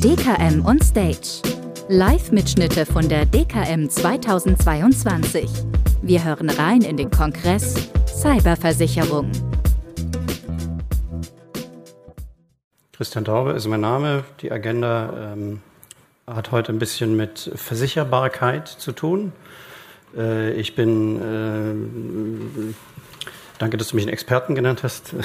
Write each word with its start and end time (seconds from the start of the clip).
DKM 0.00 0.62
on 0.66 0.78
Stage. 0.82 1.40
Live-Mitschnitte 1.88 2.84
von 2.84 3.08
der 3.08 3.24
DKM 3.24 3.88
2022. 3.88 5.48
Wir 6.02 6.22
hören 6.22 6.50
rein 6.50 6.82
in 6.82 6.98
den 6.98 7.10
Kongress 7.10 7.88
Cyberversicherung. 8.06 9.32
Christian 12.92 13.24
Daube 13.24 13.52
ist 13.52 13.66
mein 13.68 13.80
Name. 13.80 14.24
Die 14.42 14.52
Agenda 14.52 15.32
ähm, 15.32 15.62
hat 16.26 16.52
heute 16.52 16.72
ein 16.72 16.78
bisschen 16.78 17.16
mit 17.16 17.50
Versicherbarkeit 17.54 18.68
zu 18.68 18.92
tun. 18.92 19.32
Äh, 20.14 20.52
ich 20.60 20.74
bin, 20.74 21.16
äh, 22.66 22.74
danke, 23.58 23.78
dass 23.78 23.88
du 23.88 23.96
mich 23.96 24.04
einen 24.04 24.12
Experten 24.12 24.54
genannt 24.54 24.82
hast. 24.82 25.14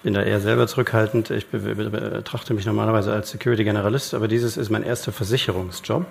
Ich 0.00 0.04
bin 0.04 0.14
da 0.14 0.22
eher 0.22 0.40
selber 0.40 0.66
zurückhaltend. 0.66 1.30
Ich 1.30 1.48
betrachte 1.48 2.54
mich 2.54 2.64
normalerweise 2.64 3.12
als 3.12 3.28
Security 3.28 3.64
Generalist, 3.64 4.14
aber 4.14 4.28
dieses 4.28 4.56
ist 4.56 4.70
mein 4.70 4.82
erster 4.82 5.12
Versicherungsjob. 5.12 6.06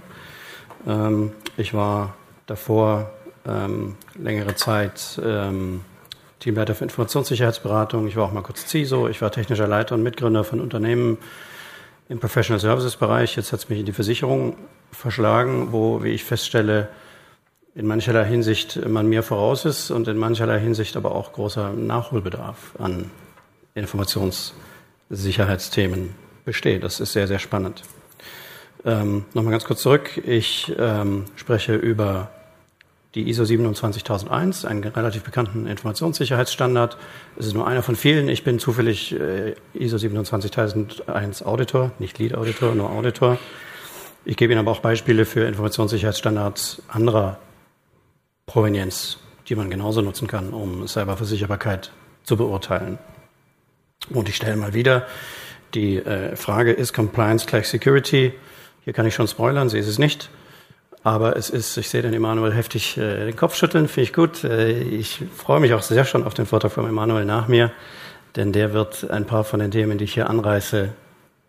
Ähm, 0.86 1.32
ich 1.58 1.74
war 1.74 2.14
davor 2.46 3.10
ähm, 3.48 3.96
längere 4.14 4.54
Zeit 4.54 5.20
ähm, 5.26 5.82
Teamleiter 6.40 6.76
für 6.76 6.84
Informationssicherheitsberatung. 6.84 8.08
Ich 8.08 8.16
war 8.16 8.26
auch 8.26 8.32
mal 8.32 8.44
kurz 8.44 8.68
CISO. 8.68 9.08
Ich 9.08 9.24
war 9.24 9.32
technischer 9.32 9.68
Leiter 9.68 9.96
und 9.96 10.04
Mitgründer 10.04 10.44
von 10.44 10.62
Unternehmen 10.62 11.18
im 12.10 12.20
Professional 12.20 12.60
Services 12.60 12.96
Bereich. 12.96 13.38
Jetzt 13.38 13.54
hat 13.54 13.62
es 13.62 13.70
mich 13.70 13.80
in 13.80 13.88
die 13.88 13.92
Versicherung 13.92 14.56
verschlagen, 14.92 15.70
wo, 15.72 16.04
wie 16.04 16.10
ich 16.10 16.24
feststelle, 16.24 16.90
in 17.74 17.88
mancherlei 17.88 18.26
Hinsicht 18.26 18.86
man 18.88 19.10
mir 19.10 19.24
voraus 19.24 19.66
ist 19.66 19.90
und 19.90 20.08
in 20.08 20.18
mancherlei 20.18 20.60
Hinsicht 20.60 20.96
aber 20.96 21.16
auch 21.16 21.34
großer 21.34 21.74
Nachholbedarf 21.74 22.76
an 22.78 23.10
Informationssicherheitsthemen 23.76 26.16
besteht. 26.46 26.84
Das 26.84 27.00
ist 27.00 27.14
sehr, 27.14 27.28
sehr 27.28 27.40
spannend. 27.40 27.84
Ähm, 28.86 29.26
Nochmal 29.34 29.52
ganz 29.52 29.66
kurz 29.66 29.82
zurück. 29.82 30.22
Ich 30.26 30.74
ähm, 30.78 31.26
spreche 31.36 31.76
über 31.76 32.30
die 33.16 33.28
ISO 33.28 33.44
27001, 33.44 34.66
einen 34.66 34.84
relativ 34.84 35.24
bekannten 35.24 35.66
Informationssicherheitsstandard. 35.66 36.98
Es 37.38 37.48
ist 37.48 37.56
nur 37.56 37.68
einer 37.68 37.82
von 37.82 37.96
vielen. 37.96 38.30
Ich 38.30 38.44
bin 38.44 38.60
zufällig 38.60 39.20
äh, 39.20 39.56
ISO 39.74 39.98
27001 39.98 41.44
Auditor, 41.44 41.92
nicht 41.98 42.20
Lead 42.20 42.36
Auditor, 42.36 42.76
nur 42.76 42.92
Auditor. 42.92 43.40
Ich 44.26 44.38
gebe 44.38 44.54
Ihnen 44.54 44.60
aber 44.60 44.72
auch 44.72 44.82
Beispiele 44.82 45.26
für 45.26 45.48
Informationssicherheitsstandards 45.48 46.84
anderer 46.88 47.40
Provenienz, 48.46 49.18
die 49.48 49.56
man 49.56 49.70
genauso 49.70 50.02
nutzen 50.02 50.28
kann, 50.28 50.50
um 50.50 50.88
Cyberversicherbarkeit 50.88 51.92
zu 52.24 52.38
beurteilen. 52.38 53.00
Und 54.14 54.30
ich 54.30 54.36
stelle 54.36 54.56
mal 54.56 54.74
wieder 54.74 55.08
die 55.74 55.98
äh, 55.98 56.36
Frage, 56.36 56.72
ist 56.72 56.94
Compliance 56.94 57.46
gleich 57.46 57.68
Security? 57.68 58.34
Hier 58.84 58.94
kann 58.94 59.06
ich 59.06 59.14
schon 59.14 59.28
spoilern, 59.28 59.70
sie 59.70 59.78
ist 59.78 59.88
es 59.88 60.00
nicht. 60.00 60.30
Aber 61.04 61.38
es 61.38 61.50
ist, 61.50 61.78
ich 61.78 61.90
sehe 61.90 62.02
den 62.02 62.14
Emanuel 62.14 62.54
heftig 62.54 62.98
äh, 62.98 63.26
den 63.26 63.36
Kopf 63.36 63.56
schütteln, 63.56 63.88
finde 63.88 64.04
ich 64.04 64.14
gut. 64.14 64.44
Äh, 64.44 64.72
ich 64.82 65.24
freue 65.36 65.60
mich 65.60 65.74
auch 65.74 65.82
sehr 65.82 66.06
schon 66.06 66.24
auf 66.26 66.34
den 66.34 66.46
Vortrag 66.46 66.72
von 66.72 66.88
Emanuel 66.88 67.26
nach 67.26 67.48
mir, 67.48 67.72
denn 68.36 68.52
der 68.52 68.74
wird 68.74 69.10
ein 69.10 69.26
paar 69.26 69.44
von 69.44 69.60
den 69.60 69.72
Themen, 69.72 69.98
die 69.98 70.06
ich 70.06 70.14
hier 70.14 70.30
anreiße, 70.30 70.90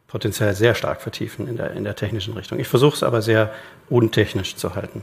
potenziell 0.07 0.55
sehr 0.55 0.75
stark 0.75 1.01
vertiefen 1.01 1.49
in 1.49 1.57
der, 1.57 1.73
in 1.73 1.85
der 1.85 1.97
technischen 1.97 2.35
Richtung. 2.35 2.59
Ich 2.59 2.69
versuche 2.69 2.97
es 2.97 3.03
aber 3.03 3.23
sehr 3.23 3.53
untechnisch 3.89 4.57
zu 4.57 4.75
halten. 4.75 5.03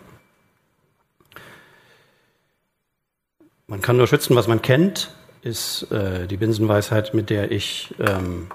Man 3.68 3.81
kann 3.81 3.98
nur 3.98 4.08
schützen, 4.08 4.36
was 4.36 4.48
man 4.48 4.62
kennt 4.62 5.12
ist 5.41 5.91
äh, 5.91 6.27
die 6.27 6.38
Binsenweisheit, 6.38 7.13
mit 7.13 7.30
der 7.30 7.52
ich 7.52 7.93
ähm, 7.99 8.47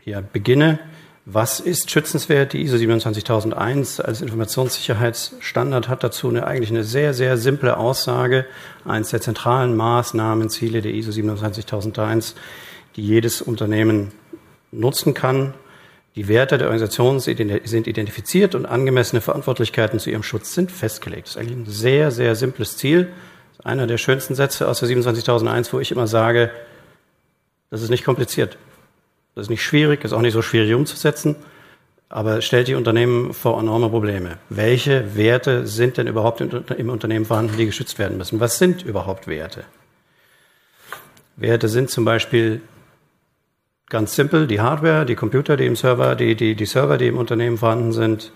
hier 0.00 0.22
beginne. 0.22 0.78
Was 1.26 1.60
ist 1.60 1.90
schützenswert? 1.90 2.54
Die 2.54 2.62
ISO 2.62 2.76
27001 2.76 4.00
als 4.00 4.22
Informationssicherheitsstandard 4.22 5.88
hat 5.88 6.02
dazu 6.02 6.28
eine, 6.28 6.46
eigentlich 6.46 6.70
eine 6.70 6.82
sehr, 6.82 7.14
sehr 7.14 7.36
simple 7.36 7.76
Aussage. 7.76 8.46
Eines 8.84 9.10
der 9.10 9.20
zentralen 9.20 9.76
Maßnahmen, 9.76 10.48
Ziele 10.48 10.80
der 10.80 10.92
ISO 10.92 11.12
27001, 11.12 12.34
die 12.96 13.02
jedes 13.02 13.42
Unternehmen 13.42 14.12
nutzen 14.72 15.14
kann. 15.14 15.54
Die 16.16 16.26
Werte 16.26 16.58
der 16.58 16.66
Organisation 16.66 17.20
sind 17.20 17.38
identifiziert 17.38 18.54
und 18.56 18.66
angemessene 18.66 19.20
Verantwortlichkeiten 19.20 20.00
zu 20.00 20.10
ihrem 20.10 20.24
Schutz 20.24 20.54
sind 20.54 20.72
festgelegt. 20.72 21.28
Das 21.28 21.36
ist 21.36 21.40
eigentlich 21.40 21.56
ein 21.56 21.66
sehr, 21.66 22.10
sehr 22.10 22.34
simples 22.34 22.76
Ziel 22.76 23.12
einer 23.64 23.86
der 23.86 23.98
schönsten 23.98 24.34
Sätze 24.34 24.68
aus 24.68 24.80
der 24.80 24.88
27.001, 24.88 25.72
wo 25.72 25.80
ich 25.80 25.92
immer 25.92 26.06
sage, 26.06 26.50
das 27.70 27.82
ist 27.82 27.90
nicht 27.90 28.04
kompliziert. 28.04 28.56
Das 29.34 29.46
ist 29.46 29.50
nicht 29.50 29.62
schwierig, 29.62 30.04
ist 30.04 30.12
auch 30.12 30.22
nicht 30.22 30.32
so 30.32 30.42
schwierig 30.42 30.74
umzusetzen, 30.74 31.36
aber 32.08 32.42
stellt 32.42 32.68
die 32.68 32.74
Unternehmen 32.74 33.32
vor 33.32 33.60
enorme 33.60 33.88
Probleme. 33.88 34.38
Welche 34.48 35.16
Werte 35.16 35.66
sind 35.66 35.96
denn 35.96 36.08
überhaupt 36.08 36.40
im 36.40 36.90
Unternehmen 36.90 37.24
vorhanden, 37.24 37.56
die 37.56 37.66
geschützt 37.66 37.98
werden 37.98 38.18
müssen? 38.18 38.40
Was 38.40 38.58
sind 38.58 38.82
überhaupt 38.82 39.28
Werte? 39.28 39.64
Werte 41.36 41.68
sind 41.68 41.90
zum 41.90 42.04
Beispiel 42.04 42.60
ganz 43.88 44.14
simpel 44.14 44.46
die 44.46 44.60
Hardware, 44.60 45.06
die 45.06 45.14
Computer, 45.14 45.56
die 45.56 45.66
im 45.66 45.76
Server, 45.76 46.16
die, 46.16 46.34
die, 46.34 46.54
die 46.54 46.66
Server, 46.66 46.98
die 46.98 47.06
im 47.06 47.16
Unternehmen 47.16 47.58
vorhanden 47.58 47.92
sind, 47.92 48.32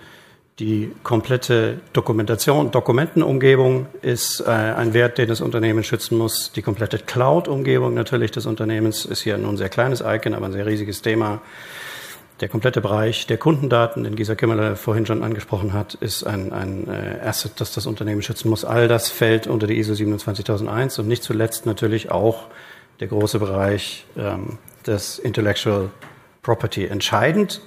die 0.60 0.92
komplette 1.02 1.80
Dokumentation, 1.92 2.70
Dokumentenumgebung 2.70 3.86
ist 4.02 4.40
äh, 4.40 4.50
ein 4.50 4.94
Wert, 4.94 5.18
den 5.18 5.28
das 5.28 5.40
Unternehmen 5.40 5.82
schützen 5.82 6.16
muss. 6.16 6.52
Die 6.52 6.62
komplette 6.62 6.98
Cloud-Umgebung 6.98 7.92
natürlich 7.94 8.30
des 8.30 8.46
Unternehmens 8.46 9.04
ist 9.04 9.22
hier 9.22 9.36
nur 9.36 9.50
ein 9.50 9.56
sehr 9.56 9.68
kleines 9.68 10.00
Icon, 10.00 10.32
aber 10.32 10.46
ein 10.46 10.52
sehr 10.52 10.66
riesiges 10.66 11.02
Thema. 11.02 11.40
Der 12.40 12.48
komplette 12.48 12.80
Bereich 12.80 13.26
der 13.26 13.36
Kundendaten, 13.36 14.04
den 14.04 14.14
Gisa 14.14 14.36
Kimmerle 14.36 14.76
vorhin 14.76 15.06
schon 15.06 15.24
angesprochen 15.24 15.72
hat, 15.72 15.94
ist 15.94 16.24
ein, 16.24 16.52
ein 16.52 16.88
äh, 16.88 17.26
Asset, 17.26 17.60
das 17.60 17.72
das 17.72 17.86
Unternehmen 17.86 18.22
schützen 18.22 18.48
muss. 18.48 18.64
All 18.64 18.86
das 18.86 19.08
fällt 19.08 19.48
unter 19.48 19.66
die 19.66 19.78
ISO 19.78 19.94
27001 19.94 21.00
und 21.00 21.08
nicht 21.08 21.24
zuletzt 21.24 21.66
natürlich 21.66 22.12
auch 22.12 22.46
der 23.00 23.08
große 23.08 23.40
Bereich 23.40 24.06
ähm, 24.16 24.58
des 24.86 25.18
Intellectual 25.18 25.90
Property. 26.42 26.86
Entscheidend 26.86 27.60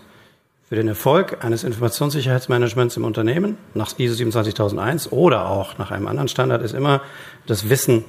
für 0.67 0.75
den 0.75 0.89
Erfolg 0.89 1.45
eines 1.45 1.63
Informationssicherheitsmanagements 1.63 2.97
im 2.97 3.05
Unternehmen 3.05 3.57
nach 3.73 3.97
ISO 3.97 4.15
27001 4.15 5.11
oder 5.13 5.49
auch 5.49 5.77
nach 5.77 5.91
einem 5.91 6.07
anderen 6.07 6.27
Standard 6.27 6.61
ist 6.61 6.73
immer 6.73 7.01
das 7.45 7.69
Wissen 7.69 8.03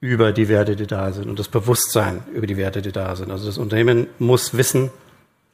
über 0.00 0.32
die 0.32 0.48
Werte, 0.48 0.74
die 0.74 0.88
da 0.88 1.12
sind 1.12 1.28
und 1.28 1.38
das 1.38 1.48
Bewusstsein 1.48 2.22
über 2.32 2.48
die 2.48 2.56
Werte, 2.56 2.82
die 2.82 2.90
da 2.90 3.14
sind. 3.14 3.30
Also 3.30 3.46
das 3.46 3.58
Unternehmen 3.58 4.08
muss 4.18 4.56
wissen, 4.56 4.90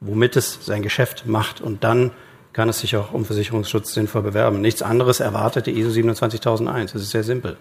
womit 0.00 0.36
es 0.36 0.64
sein 0.64 0.82
Geschäft 0.82 1.26
macht 1.26 1.60
und 1.60 1.84
dann 1.84 2.10
kann 2.54 2.68
es 2.70 2.80
sich 2.80 2.96
auch 2.96 3.12
um 3.12 3.26
Versicherungsschutz 3.26 3.92
sinnvoll 3.92 4.22
bewerben. 4.22 4.62
Nichts 4.62 4.80
anderes 4.80 5.20
erwartet 5.20 5.66
die 5.66 5.78
ISO 5.78 5.90
27001. 5.90 6.92
Das 6.92 7.02
ist 7.02 7.10
sehr 7.10 7.24
simpel. 7.24 7.58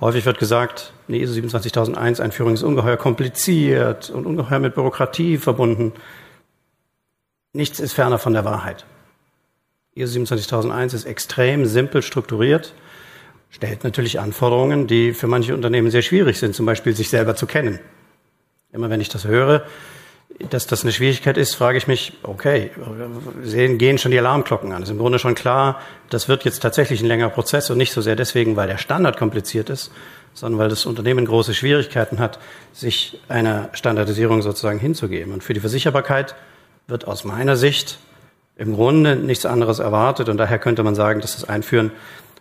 Häufig 0.00 0.24
wird 0.24 0.38
gesagt, 0.38 0.92
eine 1.08 1.18
ISO 1.18 1.32
27001 1.32 2.20
Einführung 2.20 2.54
ist 2.54 2.62
ungeheuer 2.62 2.96
kompliziert 2.96 4.10
und 4.10 4.26
ungeheuer 4.26 4.60
mit 4.60 4.76
Bürokratie 4.76 5.38
verbunden. 5.38 5.94
Nichts 7.52 7.80
ist 7.80 7.92
ferner 7.92 8.18
von 8.18 8.34
der 8.34 8.44
Wahrheit. 8.44 8.84
ISO 9.94 10.12
27001 10.12 10.94
ist 10.94 11.04
extrem 11.06 11.66
simpel 11.66 12.02
strukturiert, 12.02 12.74
stellt 13.50 13.84
natürlich 13.84 14.20
Anforderungen, 14.20 14.86
die 14.86 15.12
für 15.14 15.26
manche 15.26 15.54
Unternehmen 15.54 15.90
sehr 15.90 16.02
schwierig 16.02 16.38
sind, 16.38 16.54
zum 16.54 16.66
Beispiel 16.66 16.94
sich 16.94 17.08
selber 17.08 17.34
zu 17.34 17.46
kennen. 17.46 17.80
Immer 18.72 18.90
wenn 18.90 19.00
ich 19.00 19.08
das 19.08 19.24
höre, 19.24 19.64
dass 20.50 20.66
das 20.66 20.82
eine 20.82 20.92
Schwierigkeit 20.92 21.36
ist, 21.38 21.54
frage 21.54 21.78
ich 21.78 21.88
mich, 21.88 22.12
okay, 22.22 22.70
sehen, 23.42 23.78
gehen 23.78 23.98
schon 23.98 24.12
die 24.12 24.18
Alarmglocken 24.18 24.72
an. 24.72 24.82
Es 24.82 24.88
ist 24.88 24.92
im 24.92 24.98
Grunde 24.98 25.18
schon 25.18 25.34
klar, 25.34 25.80
das 26.10 26.28
wird 26.28 26.44
jetzt 26.44 26.60
tatsächlich 26.60 27.00
ein 27.00 27.06
längerer 27.06 27.30
Prozess 27.30 27.70
und 27.70 27.78
nicht 27.78 27.92
so 27.92 28.02
sehr 28.02 28.14
deswegen, 28.14 28.54
weil 28.54 28.68
der 28.68 28.78
Standard 28.78 29.16
kompliziert 29.16 29.70
ist, 29.70 29.90
sondern 30.34 30.60
weil 30.60 30.68
das 30.68 30.86
Unternehmen 30.86 31.24
große 31.24 31.54
Schwierigkeiten 31.54 32.18
hat, 32.18 32.38
sich 32.72 33.18
einer 33.28 33.70
Standardisierung 33.72 34.42
sozusagen 34.42 34.78
hinzugeben. 34.78 35.32
Und 35.32 35.42
für 35.42 35.54
die 35.54 35.60
Versicherbarkeit 35.60 36.36
wird 36.88 37.06
aus 37.06 37.24
meiner 37.24 37.56
Sicht 37.56 37.98
im 38.56 38.74
Grunde 38.74 39.14
nichts 39.14 39.46
anderes 39.46 39.78
erwartet. 39.78 40.28
Und 40.28 40.38
daher 40.38 40.58
könnte 40.58 40.82
man 40.82 40.94
sagen, 40.94 41.20
dass 41.20 41.34
das 41.36 41.48
Einführen 41.48 41.92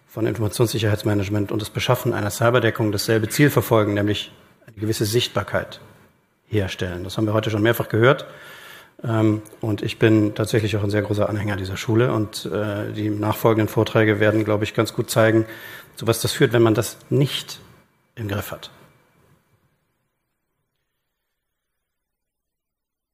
von 0.08 0.26
Informationssicherheitsmanagement 0.26 1.52
und 1.52 1.62
das 1.62 1.70
Beschaffen 1.70 2.14
einer 2.14 2.32
Cyberdeckung 2.32 2.92
dasselbe 2.92 3.30
Ziel 3.30 3.52
verfolgen, 3.52 3.94
nämlich 3.94 4.32
eine 4.66 4.78
gewisse 4.78 5.06
Sichtbarkeit 5.06 5.80
herstellen. 6.48 7.04
Das 7.04 7.18
haben 7.18 7.28
wir 7.28 7.34
heute 7.34 7.52
schon 7.52 7.62
mehrfach 7.62 7.90
gehört. 7.90 8.26
Ähm, 9.04 9.42
und 9.62 9.84
ich 9.84 10.00
bin 10.00 10.34
tatsächlich 10.34 10.76
auch 10.78 10.84
ein 10.84 10.90
sehr 10.90 11.04
großer 11.04 11.30
Anhänger 11.30 11.56
dieser 11.56 11.78
Schule. 11.78 12.12
Und 12.14 12.46
äh, 12.46 12.92
die 12.94 13.10
nachfolgenden 13.10 13.68
Vorträge 13.68 14.20
werden, 14.20 14.44
glaube 14.44 14.64
ich, 14.64 14.74
ganz 14.74 14.94
gut 14.94 15.12
zeigen, 15.12 15.46
zu 15.96 16.08
was 16.08 16.22
das 16.22 16.32
führt, 16.32 16.54
wenn 16.54 16.64
man 16.64 16.74
das 16.74 16.98
nicht 17.10 17.60
im 18.16 18.28
Griff 18.28 18.52
hat. 18.52 18.72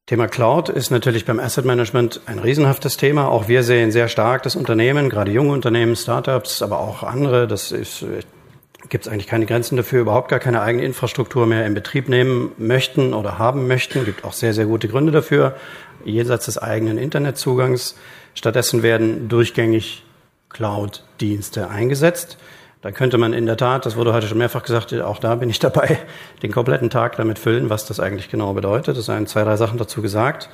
Thema 0.05 0.27
Cloud 0.27 0.67
ist 0.67 0.91
natürlich 0.91 1.23
beim 1.23 1.39
Asset 1.39 1.63
Management 1.63 2.19
ein 2.25 2.39
riesenhaftes 2.39 2.97
Thema. 2.97 3.29
Auch 3.29 3.47
wir 3.47 3.63
sehen 3.63 3.89
sehr 3.89 4.09
stark 4.09 4.43
das 4.43 4.57
Unternehmen, 4.57 5.09
gerade 5.09 5.31
junge 5.31 5.53
Unternehmen, 5.53 5.95
Startups, 5.95 6.61
aber 6.61 6.79
auch 6.79 7.03
andere. 7.03 7.47
Das 7.47 7.71
ist, 7.71 8.05
gibt 8.89 9.05
es 9.05 9.11
eigentlich 9.11 9.27
keine 9.27 9.45
Grenzen 9.45 9.77
dafür, 9.77 10.01
überhaupt 10.01 10.27
gar 10.27 10.39
keine 10.39 10.61
eigene 10.61 10.83
Infrastruktur 10.83 11.45
mehr 11.45 11.65
in 11.65 11.73
Betrieb 11.73 12.09
nehmen 12.09 12.51
möchten 12.57 13.13
oder 13.13 13.39
haben 13.39 13.65
möchten. 13.65 14.03
Gibt 14.03 14.25
auch 14.25 14.33
sehr, 14.33 14.53
sehr 14.53 14.65
gute 14.65 14.89
Gründe 14.89 15.13
dafür, 15.13 15.55
jenseits 16.03 16.47
des 16.47 16.57
eigenen 16.57 16.97
Internetzugangs. 16.97 17.95
Stattdessen 18.35 18.83
werden 18.83 19.29
durchgängig 19.29 20.03
Cloud-Dienste 20.49 21.69
eingesetzt. 21.69 22.37
Da 22.83 22.91
könnte 22.91 23.17
man 23.17 23.31
in 23.31 23.45
der 23.45 23.55
Tat, 23.55 23.85
das 23.85 23.95
wurde 23.95 24.11
heute 24.13 24.27
schon 24.27 24.37
mehrfach 24.37 24.61
gesagt, 24.61 24.93
auch 24.93 25.19
da 25.19 25.35
bin 25.35 25.49
ich 25.49 25.57
dabei, 25.59 25.97
den 26.43 26.51
kompletten 26.51 26.89
Tag 26.89 27.15
damit 27.15 27.39
füllen, 27.39 27.69
was 27.69 27.85
das 27.85 28.01
eigentlich 28.01 28.29
genau 28.29 28.53
bedeutet. 28.53 28.97
Es 28.97 29.05
seien 29.05 29.25
zwei, 29.25 29.45
drei 29.45 29.55
Sachen 29.55 29.77
dazu 29.77 30.01
gesagt. 30.01 30.49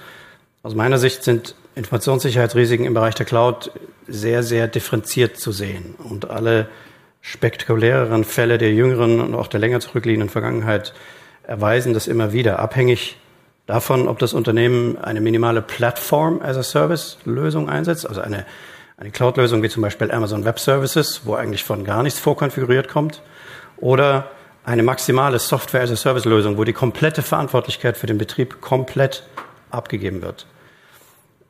Aus 0.61 0.75
meiner 0.75 0.99
Sicht 0.99 1.23
sind 1.23 1.55
Informationssicherheitsrisiken 1.73 2.85
im 2.85 2.93
Bereich 2.93 3.15
der 3.15 3.25
Cloud 3.25 3.71
sehr, 4.07 4.43
sehr 4.43 4.67
differenziert 4.67 5.37
zu 5.37 5.51
sehen. 5.51 5.95
Und 5.97 6.29
alle 6.29 6.69
spektakuläreren 7.21 8.23
Fälle 8.23 8.59
der 8.59 8.73
jüngeren 8.73 9.21
und 9.21 9.33
auch 9.33 9.47
der 9.47 9.59
länger 9.59 9.79
zurückliegenden 9.79 10.29
Vergangenheit 10.29 10.93
erweisen 11.43 11.95
das 11.95 12.07
immer 12.07 12.31
wieder, 12.31 12.59
abhängig 12.59 13.17
davon, 13.65 14.07
ob 14.07 14.19
das 14.19 14.33
Unternehmen 14.33 14.99
eine 14.99 15.19
minimale 15.19 15.63
Plattform 15.63 16.41
as 16.43 16.57
a 16.57 16.63
Service 16.63 17.17
Lösung 17.25 17.69
einsetzt, 17.69 18.07
also 18.07 18.21
eine, 18.21 18.45
eine 18.99 19.11
Cloud-Lösung 19.11 19.63
wie 19.63 19.69
zum 19.69 19.81
Beispiel 19.81 20.11
Amazon 20.11 20.43
Web 20.43 20.59
Services, 20.59 21.21
wo 21.23 21.33
eigentlich 21.33 21.63
von 21.63 21.85
gar 21.85 22.03
nichts 22.03 22.19
vorkonfiguriert 22.19 22.89
kommt, 22.89 23.21
oder 23.77 24.29
eine 24.65 24.83
maximale 24.83 25.39
Software 25.39 25.81
as 25.81 25.91
a 25.91 25.95
Service 25.95 26.25
Lösung, 26.25 26.57
wo 26.57 26.65
die 26.65 26.73
komplette 26.73 27.21
Verantwortlichkeit 27.21 27.95
für 27.95 28.07
den 28.07 28.17
Betrieb 28.17 28.59
komplett 28.59 29.23
abgegeben 29.71 30.21
wird. 30.21 30.47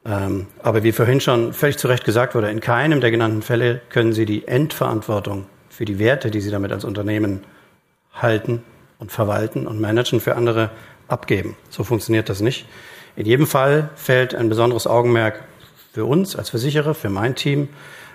Ähm, 0.06 0.46
aber 0.62 0.84
wie 0.84 0.92
vorhin 0.92 1.22
schon 1.22 1.54
völlig 1.54 1.78
zu 1.78 1.88
Recht 1.88 2.06
gesagt 2.06 2.36
wurde, 2.36 2.51
in 2.51 2.60
keinem 2.60 3.01
der 3.01 3.10
genannten 3.10 3.42
Fälle 3.42 3.81
können 3.90 4.13
Sie 4.13 4.25
die 4.25 4.48
Endverantwortung 4.48 5.48
für 5.69 5.86
die 5.86 5.98
Werte, 5.98 6.30
die 6.30 6.42
Sie 6.42 6.52
damit 6.52 6.72
als 6.72 6.86
Unternehmen 6.86 7.45
halten 8.13 8.63
und 9.00 9.12
verwalten 9.12 9.66
und 9.66 9.81
managen, 9.81 10.19
für 10.19 10.36
andere 10.36 10.69
abgeben. 11.07 11.57
So 11.69 11.84
funktioniert 11.84 12.30
das 12.30 12.42
nicht. 12.42 12.68
In 13.16 13.25
jedem 13.25 13.48
Fall 13.48 13.90
fällt 13.95 14.36
ein 14.36 14.50
besonderes 14.50 14.86
Augenmerk 14.86 15.44
für 15.91 16.06
uns 16.06 16.36
als 16.36 16.50
Versicherer, 16.50 16.94
für 16.94 17.09
mein 17.09 17.36
Team, 17.36 17.69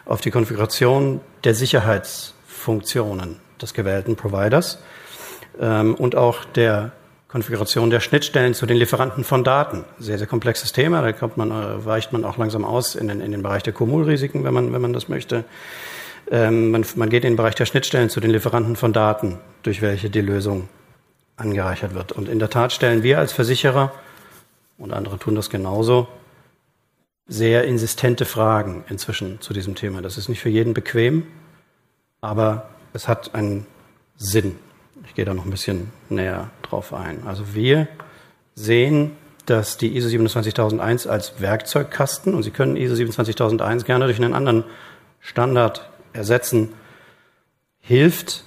auf 0.07 0.21
die 0.21 0.31
Konfiguration 0.31 1.21
der 1.45 1.55
Sicherheitsfunktionen 1.55 3.37
des 3.61 3.75
gewählten 3.75 4.17
Providers 4.17 4.79
ähm, 5.61 5.95
und 5.95 6.15
auch 6.17 6.45
der 6.45 6.93
Konfiguration 7.29 7.91
der 7.91 8.01
Schnittstellen 8.01 8.55
zu 8.55 8.67
den 8.67 8.77
Lieferanten 8.77 9.25
von 9.25 9.43
Daten. 9.43 9.85
Sehr, 9.99 10.19
sehr 10.19 10.27
komplexes 10.27 10.73
Thema. 10.73 11.03
Da 11.03 11.13
kommt 11.13 11.37
man, 11.37 11.51
äh, 11.51 11.85
weicht 11.85 12.13
man 12.13 12.25
auch 12.25 12.37
langsam 12.37 12.65
aus 12.65 12.95
in 12.95 13.09
den, 13.09 13.21
in 13.21 13.33
den 13.33 13.43
Bereich 13.43 13.63
der 13.63 13.73
Kumulrisiken, 13.73 14.45
wenn 14.45 14.55
man, 14.55 14.73
wenn 14.73 14.81
man 14.81 14.93
das 14.93 15.09
möchte. 15.09 15.45
Ähm, 16.31 16.71
man, 16.71 16.85
man 16.95 17.11
geht 17.11 17.25
in 17.25 17.33
den 17.33 17.37
Bereich 17.37 17.55
der 17.55 17.67
Schnittstellen 17.67 18.09
zu 18.09 18.21
den 18.21 18.31
Lieferanten 18.31 18.77
von 18.77 18.93
Daten, 18.93 19.39
durch 19.63 19.83
welche 19.83 20.11
die 20.11 20.21
Lösung 20.21 20.69
angereichert 21.37 21.95
wird. 21.95 22.13
Und 22.13 22.29
in 22.29 22.39
der 22.39 22.51
Tat 22.51 22.73
stellen 22.73 23.03
wir 23.03 23.19
als 23.19 23.33
Versicherer, 23.33 23.93
und 24.79 24.93
andere 24.93 25.19
tun 25.19 25.35
das 25.35 25.51
genauso, 25.51 26.09
sehr 27.27 27.65
insistente 27.65 28.25
Fragen 28.25 28.85
inzwischen 28.89 29.41
zu 29.41 29.53
diesem 29.53 29.75
Thema. 29.75 30.03
Das 30.03 30.19
ist 30.19 30.29
nicht 30.29 30.41
für 30.41 30.51
jeden 30.51 30.75
bequem, 30.75 31.27
aber 32.21 32.71
es 32.93 33.09
hat 33.09 33.35
einen 33.35 33.67
Sinn. 34.17 34.59
Ich 35.07 35.15
gehe 35.15 35.25
da 35.25 35.35
noch 35.35 35.45
ein 35.45 35.51
bisschen 35.51 35.91
näher 36.09 36.51
drauf 36.63 36.93
ein. 36.93 37.27
Also 37.27 37.55
wir 37.55 37.89
sehen, 38.55 39.13
dass 39.47 39.77
die 39.77 39.97
ISO 39.97 40.09
27001 40.09 41.07
als 41.07 41.41
Werkzeugkasten, 41.41 42.35
und 42.35 42.43
Sie 42.43 42.51
können 42.51 42.77
ISO 42.77 42.95
27001 42.95 43.85
gerne 43.85 44.07
durch 44.07 44.17
einen 44.17 44.35
anderen 44.35 44.65
Standard 45.21 45.91
ersetzen, 46.13 46.73
hilft 47.81 48.45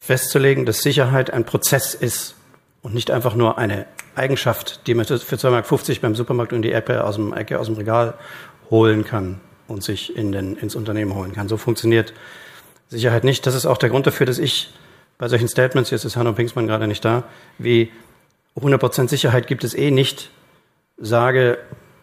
festzulegen, 0.00 0.66
dass 0.66 0.82
Sicherheit 0.82 1.30
ein 1.30 1.44
Prozess 1.44 1.94
ist 1.94 2.34
und 2.82 2.94
nicht 2.94 3.10
einfach 3.10 3.34
nur 3.34 3.58
eine 3.58 3.86
Eigenschaft, 4.14 4.86
die 4.86 4.94
man 4.94 5.04
für 5.04 5.14
2,50 5.14 5.50
Mark 5.50 6.00
beim 6.00 6.14
Supermarkt 6.14 6.52
und 6.52 6.62
die 6.62 6.72
Ecke 6.72 7.04
aus 7.04 7.16
dem, 7.16 7.32
Ecke 7.32 7.58
aus 7.58 7.66
dem 7.66 7.76
Regal 7.76 8.14
holen 8.70 9.04
kann 9.04 9.40
und 9.68 9.82
sich 9.82 10.16
in 10.16 10.32
den, 10.32 10.56
ins 10.56 10.74
Unternehmen 10.74 11.14
holen 11.14 11.32
kann. 11.32 11.48
So 11.48 11.56
funktioniert 11.56 12.12
Sicherheit 12.88 13.24
nicht. 13.24 13.46
Das 13.46 13.54
ist 13.54 13.66
auch 13.66 13.78
der 13.78 13.90
Grund 13.90 14.06
dafür, 14.06 14.26
dass 14.26 14.38
ich 14.38 14.72
bei 15.18 15.28
solchen 15.28 15.48
Statements, 15.48 15.90
jetzt 15.90 16.04
ist 16.04 16.16
Hanno 16.16 16.32
Pinksmann 16.32 16.66
gerade 16.66 16.86
nicht 16.86 17.04
da, 17.04 17.24
wie 17.58 17.92
100% 18.56 19.08
Sicherheit 19.08 19.46
gibt 19.46 19.64
es 19.64 19.74
eh 19.74 19.90
nicht, 19.90 20.30
sage, 20.98 21.58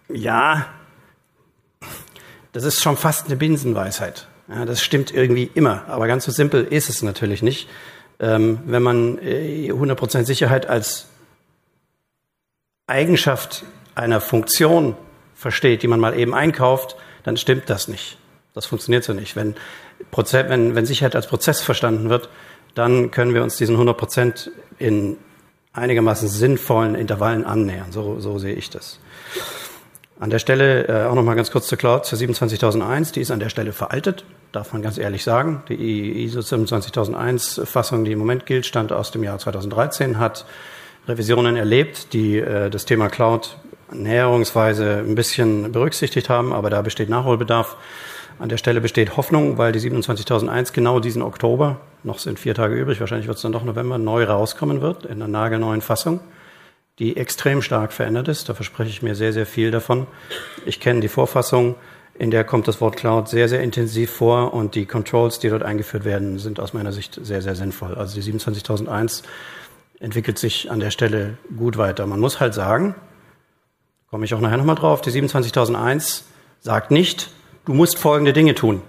ja, 0.07 0.68
das 2.53 2.63
ist 2.63 2.81
schon 2.81 2.95
fast 2.95 3.25
eine 3.25 3.35
Binsenweisheit. 3.35 4.27
Ja, 4.47 4.65
das 4.65 4.81
stimmt 4.81 5.13
irgendwie 5.13 5.50
immer, 5.53 5.83
aber 5.88 6.07
ganz 6.07 6.25
so 6.25 6.31
simpel 6.31 6.63
ist 6.63 6.89
es 6.89 7.01
natürlich 7.01 7.41
nicht. 7.41 7.68
Ähm, 8.19 8.60
wenn 8.66 8.81
man 8.81 9.19
äh, 9.19 9.72
100% 9.72 10.24
Sicherheit 10.25 10.68
als 10.68 11.08
Eigenschaft 12.88 13.64
einer 13.96 14.22
Funktion 14.22 14.96
versteht, 15.36 15.84
die 15.84 15.88
man 15.88 16.00
mal 16.00 16.18
eben 16.18 16.34
einkauft, 16.34 16.96
dann 17.24 17.38
stimmt 17.38 17.69
das 17.69 17.88
nicht. 17.88 18.18
Das 18.54 18.66
funktioniert 18.66 19.04
so 19.04 19.14
nicht. 19.14 19.36
Wenn, 19.36 19.56
Prozess, 20.10 20.50
wenn, 20.50 20.74
wenn 20.74 20.86
Sicherheit 20.86 21.16
als 21.16 21.28
Prozess 21.28 21.62
verstanden 21.62 22.10
wird, 22.10 22.30
dann 22.74 23.12
können 23.12 23.34
wir 23.34 23.44
uns 23.44 23.58
diesen 23.58 23.78
100% 23.78 24.50
in 24.80 25.18
einigermaßen 25.74 26.28
sinnvollen 26.28 26.96
Intervallen 26.96 27.46
annähern. 27.46 27.92
So, 27.92 28.20
so 28.20 28.40
sehe 28.40 28.56
ich 28.56 28.70
das. 28.70 29.00
An 30.19 30.31
der 30.31 30.40
Stelle 30.40 30.88
äh, 30.88 31.06
auch 31.06 31.14
noch 31.14 31.24
mal 31.24 31.36
ganz 31.36 31.52
kurz 31.52 31.68
zur 31.68 31.78
Cloud 31.78 32.06
zur 32.06 32.18
27001. 32.18 33.12
Die 33.12 33.22
ist 33.22 33.30
an 33.30 33.40
der 33.40 33.50
Stelle 33.50 33.72
veraltet, 33.72 34.25
darf 34.52 34.74
man 34.74 34.81
ganz 34.81 34.98
ehrlich 34.98 35.24
sagen. 35.24 35.62
Die 35.69 36.24
ISO 36.24 36.42
27001 36.42 37.62
Fassung, 37.66 38.04
die 38.04 38.14
im 38.14 38.19
Moment 38.19 38.48
gilt, 38.48 38.66
stand 38.66 38.92
aus 38.92 39.12
dem 39.12 39.24
Jahr 39.24 39.38
2013, 39.38 40.18
hat 40.18 40.46
Revisionen 41.08 41.56
erlebt, 41.56 42.14
die 42.14 42.40
äh, 42.40 42.72
das 42.72 42.86
Thema 42.86 43.10
Cloud 43.10 43.58
näherungsweise 43.92 45.04
ein 45.08 45.14
bisschen 45.14 45.72
berücksichtigt 45.72 46.30
haben, 46.30 46.52
aber 46.52 46.72
da 46.72 46.81
besteht 46.81 47.10
Nachholbedarf. 47.10 47.78
An 48.40 48.50
der 48.50 48.58
Stelle 48.58 48.81
besteht 48.81 49.18
Hoffnung, 49.18 49.58
weil 49.58 49.72
die 49.72 49.80
27001 49.80 50.74
genau 50.74 51.00
diesen 51.00 51.22
Oktober, 51.22 51.78
noch 52.04 52.20
sind 52.20 52.40
vier 52.40 52.56
Tage 52.56 52.75
übrig, 52.75 53.00
wahrscheinlich 53.00 53.28
wird 53.28 53.38
es 53.38 53.44
dann 53.44 53.52
doch 53.52 53.63
November, 53.63 53.98
neu 53.98 54.24
rauskommen 54.25 54.81
wird 54.81 55.06
in 55.06 55.13
einer 55.13 55.28
nagelneuen 55.28 55.81
Fassung 55.81 56.20
die 57.00 57.18
extrem 57.18 57.62
stark 57.62 57.94
verändert 57.94 58.28
ist. 58.28 58.50
Da 58.50 58.54
verspreche 58.54 58.90
ich 58.90 59.02
mir 59.02 59.16
sehr, 59.16 59.34
sehr 59.34 59.46
viel 59.46 59.72
davon. 59.72 60.08
Ich 60.66 60.80
kenne 60.80 61.00
die 61.00 61.08
Vorfassung, 61.08 61.76
in 62.20 62.32
der 62.32 62.44
kommt 62.44 62.68
das 62.68 62.82
Wort 62.82 62.98
Cloud 62.98 63.30
sehr, 63.30 63.48
sehr 63.48 63.62
intensiv 63.62 64.12
vor 64.12 64.54
und 64.54 64.74
die 64.74 64.88
Controls, 64.88 65.38
die 65.38 65.50
dort 65.50 65.62
eingeführt 65.62 66.04
werden, 66.04 66.40
sind 66.40 66.60
aus 66.60 66.74
meiner 66.74 66.92
Sicht 66.92 67.20
sehr, 67.22 67.42
sehr 67.44 67.56
sinnvoll. 67.56 67.94
Also 67.96 68.16
die 68.16 68.22
27001 68.22 69.22
entwickelt 70.00 70.40
sich 70.40 70.72
an 70.72 70.80
der 70.80 70.90
Stelle 70.90 71.38
gut 71.56 71.78
weiter. 71.78 72.08
Man 72.08 72.20
muss 72.20 72.40
halt 72.40 72.56
sagen, 72.56 72.96
komme 74.10 74.26
ich 74.26 74.34
auch 74.34 74.42
nachher 74.42 74.58
nochmal 74.58 74.75
drauf, 74.75 75.01
die 75.01 75.12
27001 75.12 76.25
sagt 76.60 76.89
nicht, 76.89 77.30
du 77.66 77.74
musst 77.74 78.00
folgende 78.00 78.34
Dinge 78.34 78.56
tun. 78.56 78.82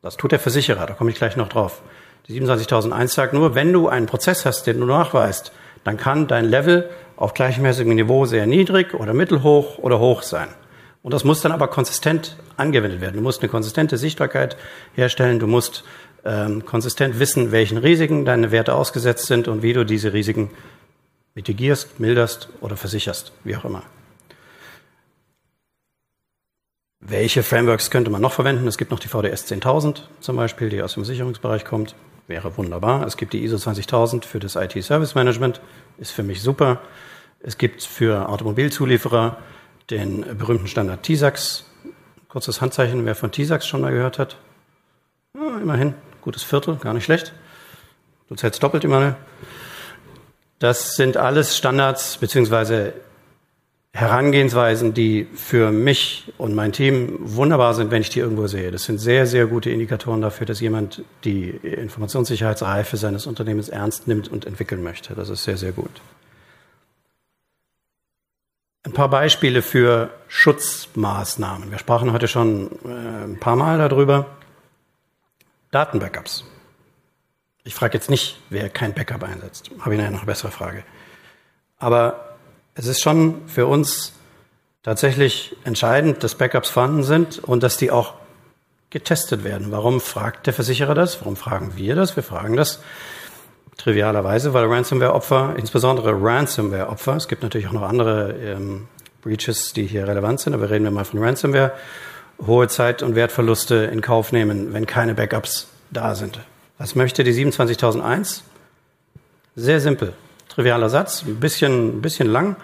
Das 0.00 0.16
tut 0.16 0.32
der 0.32 0.38
Versicherer, 0.38 0.86
da 0.86 0.94
komme 0.94 1.10
ich 1.10 1.16
gleich 1.16 1.36
noch 1.36 1.48
drauf. 1.48 1.82
Die 2.28 2.32
27001 2.32 3.12
sagt 3.12 3.34
nur, 3.34 3.54
wenn 3.54 3.72
du 3.72 3.88
einen 3.88 4.06
Prozess 4.06 4.46
hast, 4.46 4.66
den 4.66 4.80
du 4.80 4.86
nachweist, 4.86 5.52
dann 5.84 5.96
kann 5.96 6.26
dein 6.26 6.46
Level 6.46 6.90
auf 7.16 7.34
gleichmäßigem 7.34 7.94
Niveau 7.94 8.26
sehr 8.26 8.46
niedrig 8.46 8.94
oder 8.94 9.14
mittelhoch 9.14 9.78
oder 9.78 10.00
hoch 10.00 10.22
sein. 10.22 10.48
Und 11.02 11.12
das 11.12 11.22
muss 11.22 11.42
dann 11.42 11.52
aber 11.52 11.68
konsistent 11.68 12.36
angewendet 12.56 13.00
werden. 13.00 13.16
Du 13.16 13.22
musst 13.22 13.42
eine 13.42 13.50
konsistente 13.50 13.98
Sichtbarkeit 13.98 14.56
herstellen. 14.94 15.38
Du 15.38 15.46
musst 15.46 15.84
ähm, 16.24 16.64
konsistent 16.64 17.18
wissen, 17.18 17.52
welchen 17.52 17.76
Risiken 17.76 18.24
deine 18.24 18.50
Werte 18.50 18.74
ausgesetzt 18.74 19.26
sind 19.26 19.46
und 19.46 19.62
wie 19.62 19.74
du 19.74 19.84
diese 19.84 20.14
Risiken 20.14 20.50
mitigierst, 21.34 22.00
milderst 22.00 22.48
oder 22.60 22.76
versicherst, 22.76 23.32
wie 23.44 23.54
auch 23.54 23.66
immer. 23.66 23.82
Welche 27.00 27.42
Frameworks 27.42 27.90
könnte 27.90 28.10
man 28.10 28.22
noch 28.22 28.32
verwenden? 28.32 28.66
Es 28.66 28.78
gibt 28.78 28.90
noch 28.90 28.98
die 28.98 29.08
VDS 29.08 29.46
10.000 29.52 30.04
zum 30.20 30.36
Beispiel, 30.36 30.70
die 30.70 30.82
aus 30.82 30.94
dem 30.94 31.04
Sicherungsbereich 31.04 31.66
kommt 31.66 31.94
wäre 32.26 32.56
wunderbar. 32.56 33.06
Es 33.06 33.16
gibt 33.16 33.32
die 33.32 33.44
ISO 33.44 33.58
20000 33.58 34.24
für 34.24 34.40
das 34.40 34.56
IT 34.56 34.82
Service 34.82 35.14
Management, 35.14 35.60
ist 35.98 36.12
für 36.12 36.22
mich 36.22 36.42
super. 36.42 36.80
Es 37.40 37.58
gibt 37.58 37.82
für 37.82 38.28
Automobilzulieferer 38.28 39.36
den 39.90 40.22
berühmten 40.38 40.66
Standard 40.66 41.02
TISAX. 41.02 41.66
Kurzes 42.28 42.60
Handzeichen, 42.60 43.04
wer 43.04 43.14
von 43.14 43.30
TISAX 43.30 43.66
schon 43.66 43.82
mal 43.82 43.92
gehört 43.92 44.18
hat. 44.18 44.38
Ja, 45.34 45.58
immerhin, 45.58 45.94
gutes 46.22 46.42
Viertel, 46.42 46.76
gar 46.76 46.94
nicht 46.94 47.04
schlecht. 47.04 47.32
Du 48.28 48.34
zählst 48.34 48.62
doppelt 48.62 48.84
immer. 48.84 49.16
Das 50.58 50.96
sind 50.96 51.16
alles 51.16 51.56
Standards 51.56 52.16
beziehungsweise 52.16 52.94
Herangehensweisen, 53.96 54.92
die 54.92 55.28
für 55.36 55.70
mich 55.70 56.32
und 56.36 56.52
mein 56.52 56.72
Team 56.72 57.16
wunderbar 57.20 57.74
sind, 57.74 57.92
wenn 57.92 58.02
ich 58.02 58.10
die 58.10 58.18
irgendwo 58.18 58.48
sehe. 58.48 58.72
Das 58.72 58.82
sind 58.82 58.98
sehr, 58.98 59.24
sehr 59.24 59.46
gute 59.46 59.70
Indikatoren 59.70 60.20
dafür, 60.20 60.46
dass 60.46 60.58
jemand 60.58 61.04
die 61.22 61.50
Informationssicherheitsreife 61.50 62.96
seines 62.96 63.28
Unternehmens 63.28 63.68
ernst 63.68 64.08
nimmt 64.08 64.26
und 64.26 64.46
entwickeln 64.46 64.82
möchte. 64.82 65.14
Das 65.14 65.28
ist 65.28 65.44
sehr, 65.44 65.56
sehr 65.56 65.70
gut. 65.70 66.02
Ein 68.82 68.92
paar 68.92 69.08
Beispiele 69.08 69.62
für 69.62 70.10
Schutzmaßnahmen. 70.26 71.70
Wir 71.70 71.78
sprachen 71.78 72.12
heute 72.12 72.26
schon 72.26 72.72
äh, 72.84 73.26
ein 73.26 73.38
paar 73.38 73.54
Mal 73.54 73.78
darüber. 73.78 74.26
Datenbackups. 75.70 76.44
Ich 77.62 77.76
frage 77.76 77.94
jetzt 77.94 78.10
nicht, 78.10 78.40
wer 78.50 78.68
kein 78.70 78.92
Backup 78.92 79.22
einsetzt. 79.22 79.70
Habe 79.78 79.94
ich 79.94 79.98
nachher 79.98 80.10
noch 80.10 80.18
eine 80.18 80.26
bessere 80.26 80.50
Frage. 80.50 80.82
Aber 81.78 82.33
es 82.74 82.86
ist 82.86 83.00
schon 83.00 83.42
für 83.46 83.66
uns 83.66 84.12
tatsächlich 84.82 85.56
entscheidend, 85.64 86.22
dass 86.22 86.34
Backups 86.34 86.70
vorhanden 86.70 87.02
sind 87.02 87.38
und 87.38 87.62
dass 87.62 87.76
die 87.76 87.90
auch 87.90 88.14
getestet 88.90 89.42
werden. 89.44 89.70
Warum 89.70 90.00
fragt 90.00 90.46
der 90.46 90.54
Versicherer 90.54 90.94
das? 90.94 91.20
Warum 91.20 91.36
fragen 91.36 91.72
wir 91.76 91.96
das? 91.96 92.16
Wir 92.16 92.22
fragen 92.22 92.56
das 92.56 92.80
trivialerweise, 93.76 94.54
weil 94.54 94.66
Ransomware-Opfer, 94.66 95.56
insbesondere 95.58 96.12
Ransomware-Opfer, 96.12 97.16
es 97.16 97.26
gibt 97.26 97.42
natürlich 97.42 97.66
auch 97.66 97.72
noch 97.72 97.82
andere 97.82 98.32
ähm, 98.34 98.86
Breaches, 99.22 99.72
die 99.72 99.86
hier 99.86 100.06
relevant 100.06 100.40
sind, 100.40 100.54
aber 100.54 100.70
reden 100.70 100.84
wir 100.84 100.90
mal 100.90 101.04
von 101.04 101.22
Ransomware, 101.22 101.72
hohe 102.46 102.68
Zeit- 102.68 103.02
und 103.02 103.14
Wertverluste 103.14 103.74
in 103.74 104.00
Kauf 104.00 104.32
nehmen, 104.32 104.72
wenn 104.72 104.86
keine 104.86 105.14
Backups 105.14 105.68
da 105.90 106.14
sind. 106.14 106.38
Was 106.78 106.94
möchte 106.94 107.24
die 107.24 107.32
27001? 107.32 108.44
Sehr 109.56 109.80
simpel. 109.80 110.12
Trivialer 110.54 110.88
Satz, 110.88 111.22
ein 111.22 111.40
bisschen, 111.40 111.98
ein 111.98 112.02
bisschen 112.02 112.28
lang. 112.28 112.56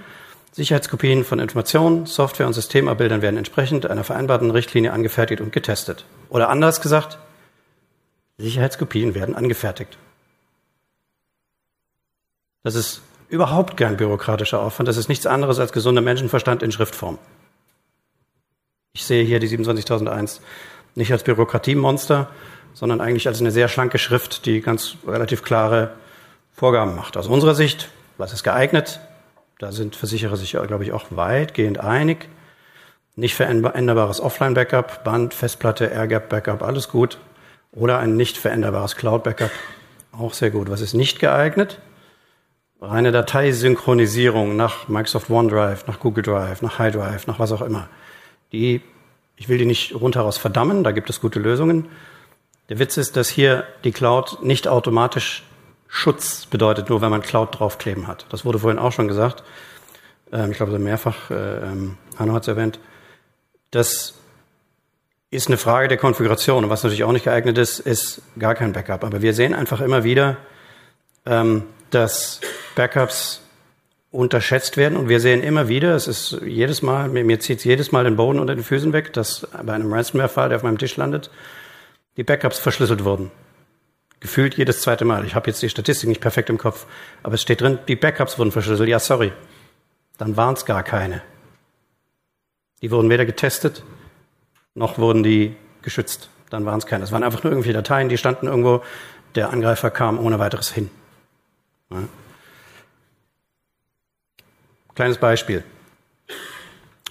Sicherheitskopien 0.52 1.24
von 1.24 1.40
Informationen, 1.40 2.06
Software 2.06 2.46
und 2.46 2.52
Systemabbildern 2.52 3.22
werden 3.22 3.36
entsprechend 3.36 3.86
einer 3.86 4.04
vereinbarten 4.04 4.50
Richtlinie 4.50 4.92
angefertigt 4.92 5.40
und 5.40 5.52
getestet. 5.52 6.04
Oder 6.28 6.50
anders 6.50 6.80
gesagt, 6.80 7.18
Sicherheitskopien 8.38 9.14
werden 9.14 9.34
angefertigt. 9.34 9.98
Das 12.62 12.74
ist 12.74 13.02
überhaupt 13.28 13.76
kein 13.76 13.96
bürokratischer 13.96 14.60
Aufwand. 14.60 14.88
Das 14.88 14.96
ist 14.96 15.08
nichts 15.08 15.26
anderes 15.26 15.58
als 15.58 15.72
gesunder 15.72 16.02
Menschenverstand 16.02 16.62
in 16.62 16.72
Schriftform. 16.72 17.18
Ich 18.92 19.04
sehe 19.04 19.24
hier 19.24 19.40
die 19.40 19.46
27001 19.46 20.40
nicht 20.94 21.12
als 21.12 21.22
Bürokratiemonster, 21.22 22.28
sondern 22.74 23.00
eigentlich 23.00 23.28
als 23.28 23.40
eine 23.40 23.50
sehr 23.50 23.68
schlanke 23.68 23.98
Schrift, 23.98 24.46
die 24.46 24.60
ganz 24.60 24.96
relativ 25.06 25.42
klare 25.42 25.92
Vorgaben 26.60 26.94
macht. 26.94 27.16
Aus 27.16 27.26
unserer 27.26 27.54
Sicht, 27.54 27.88
was 28.18 28.34
ist 28.34 28.44
geeignet? 28.44 29.00
Da 29.58 29.72
sind 29.72 29.96
Versicherer 29.96 30.36
sich, 30.36 30.50
glaube 30.50 30.84
ich, 30.84 30.92
auch 30.92 31.06
weitgehend 31.08 31.80
einig. 31.80 32.28
Nicht 33.16 33.34
veränderbares 33.34 34.20
Offline-Backup, 34.20 35.02
Band, 35.02 35.32
Festplatte, 35.32 35.86
AirGap-Backup, 35.90 36.62
alles 36.62 36.90
gut. 36.90 37.16
Oder 37.72 37.98
ein 37.98 38.14
nicht 38.14 38.36
veränderbares 38.36 38.96
Cloud-Backup, 38.96 39.50
auch 40.12 40.34
sehr 40.34 40.50
gut. 40.50 40.68
Was 40.68 40.82
ist 40.82 40.92
nicht 40.92 41.18
geeignet? 41.18 41.78
Reine 42.82 43.10
Dateisynchronisierung 43.10 44.54
nach 44.54 44.86
Microsoft 44.86 45.30
OneDrive, 45.30 45.86
nach 45.86 45.98
Google 45.98 46.24
Drive, 46.24 46.60
nach 46.60 46.78
High 46.78 46.92
Drive, 46.94 47.26
nach 47.26 47.38
was 47.38 47.52
auch 47.52 47.62
immer. 47.62 47.88
Die, 48.52 48.82
ich 49.36 49.48
will 49.48 49.56
die 49.56 49.64
nicht 49.64 49.94
rundheraus 49.94 50.36
verdammen, 50.36 50.84
da 50.84 50.90
gibt 50.90 51.08
es 51.08 51.22
gute 51.22 51.38
Lösungen. 51.38 51.88
Der 52.68 52.78
Witz 52.78 52.98
ist, 52.98 53.16
dass 53.16 53.30
hier 53.30 53.64
die 53.82 53.92
Cloud 53.92 54.42
nicht 54.42 54.68
automatisch 54.68 55.44
Schutz 55.92 56.46
bedeutet, 56.46 56.88
nur 56.88 57.02
wenn 57.02 57.10
man 57.10 57.20
Cloud 57.20 57.58
draufkleben 57.58 58.06
hat. 58.06 58.24
Das 58.30 58.44
wurde 58.44 58.60
vorhin 58.60 58.78
auch 58.78 58.92
schon 58.92 59.08
gesagt. 59.08 59.42
Ähm, 60.32 60.52
ich 60.52 60.56
glaube, 60.56 60.78
mehrfach, 60.78 61.30
äh, 61.30 61.34
ähm, 61.34 61.98
Hanno 62.16 62.32
hat 62.32 62.42
es 62.42 62.48
erwähnt. 62.48 62.78
Das 63.72 64.14
ist 65.30 65.48
eine 65.48 65.56
Frage 65.56 65.88
der 65.88 65.98
Konfiguration. 65.98 66.64
Und 66.64 66.70
was 66.70 66.84
natürlich 66.84 67.02
auch 67.02 67.12
nicht 67.12 67.24
geeignet 67.24 67.58
ist, 67.58 67.80
ist 67.80 68.22
gar 68.38 68.54
kein 68.54 68.72
Backup. 68.72 69.04
Aber 69.04 69.20
wir 69.20 69.34
sehen 69.34 69.52
einfach 69.52 69.80
immer 69.80 70.04
wieder, 70.04 70.36
ähm, 71.26 71.64
dass 71.90 72.40
Backups 72.76 73.42
unterschätzt 74.12 74.76
werden. 74.76 74.96
Und 74.96 75.08
wir 75.08 75.18
sehen 75.18 75.42
immer 75.42 75.66
wieder, 75.66 75.96
es 75.96 76.06
ist 76.06 76.38
jedes 76.44 76.82
Mal, 76.82 77.08
mir, 77.08 77.24
mir 77.24 77.40
zieht 77.40 77.58
es 77.58 77.64
jedes 77.64 77.90
Mal 77.90 78.04
den 78.04 78.14
Boden 78.14 78.38
unter 78.38 78.54
den 78.54 78.64
Füßen 78.64 78.92
weg, 78.92 79.12
dass 79.12 79.46
bei 79.64 79.72
einem 79.72 79.92
Ransomware-Fall, 79.92 80.50
der 80.50 80.56
auf 80.56 80.62
meinem 80.62 80.78
Tisch 80.78 80.96
landet, 80.96 81.30
die 82.16 82.22
Backups 82.22 82.60
verschlüsselt 82.60 83.04
wurden. 83.04 83.32
Gefühlt 84.20 84.56
jedes 84.56 84.82
zweite 84.82 85.06
Mal. 85.06 85.24
Ich 85.24 85.34
habe 85.34 85.48
jetzt 85.48 85.62
die 85.62 85.70
Statistik 85.70 86.08
nicht 86.08 86.20
perfekt 86.20 86.50
im 86.50 86.58
Kopf, 86.58 86.86
aber 87.22 87.34
es 87.34 87.42
steht 87.42 87.62
drin, 87.62 87.78
die 87.88 87.96
Backups 87.96 88.38
wurden 88.38 88.52
verschlüsselt. 88.52 88.88
Ja, 88.88 88.98
sorry. 88.98 89.32
Dann 90.18 90.36
waren 90.36 90.54
es 90.54 90.66
gar 90.66 90.82
keine. 90.82 91.22
Die 92.82 92.90
wurden 92.90 93.08
weder 93.08 93.24
getestet, 93.24 93.82
noch 94.74 94.98
wurden 94.98 95.22
die 95.22 95.56
geschützt. 95.82 96.28
Dann 96.50 96.66
waren 96.66 96.78
es 96.78 96.86
keine. 96.86 97.04
Es 97.04 97.12
waren 97.12 97.22
einfach 97.22 97.42
nur 97.42 97.52
irgendwelche 97.52 97.74
Dateien, 97.74 98.10
die 98.10 98.18
standen 98.18 98.46
irgendwo. 98.46 98.82
Der 99.34 99.50
Angreifer 99.50 99.90
kam 99.90 100.18
ohne 100.18 100.38
weiteres 100.38 100.70
hin. 100.70 100.90
Ja. 101.90 102.02
Kleines 104.94 105.18
Beispiel. 105.18 105.64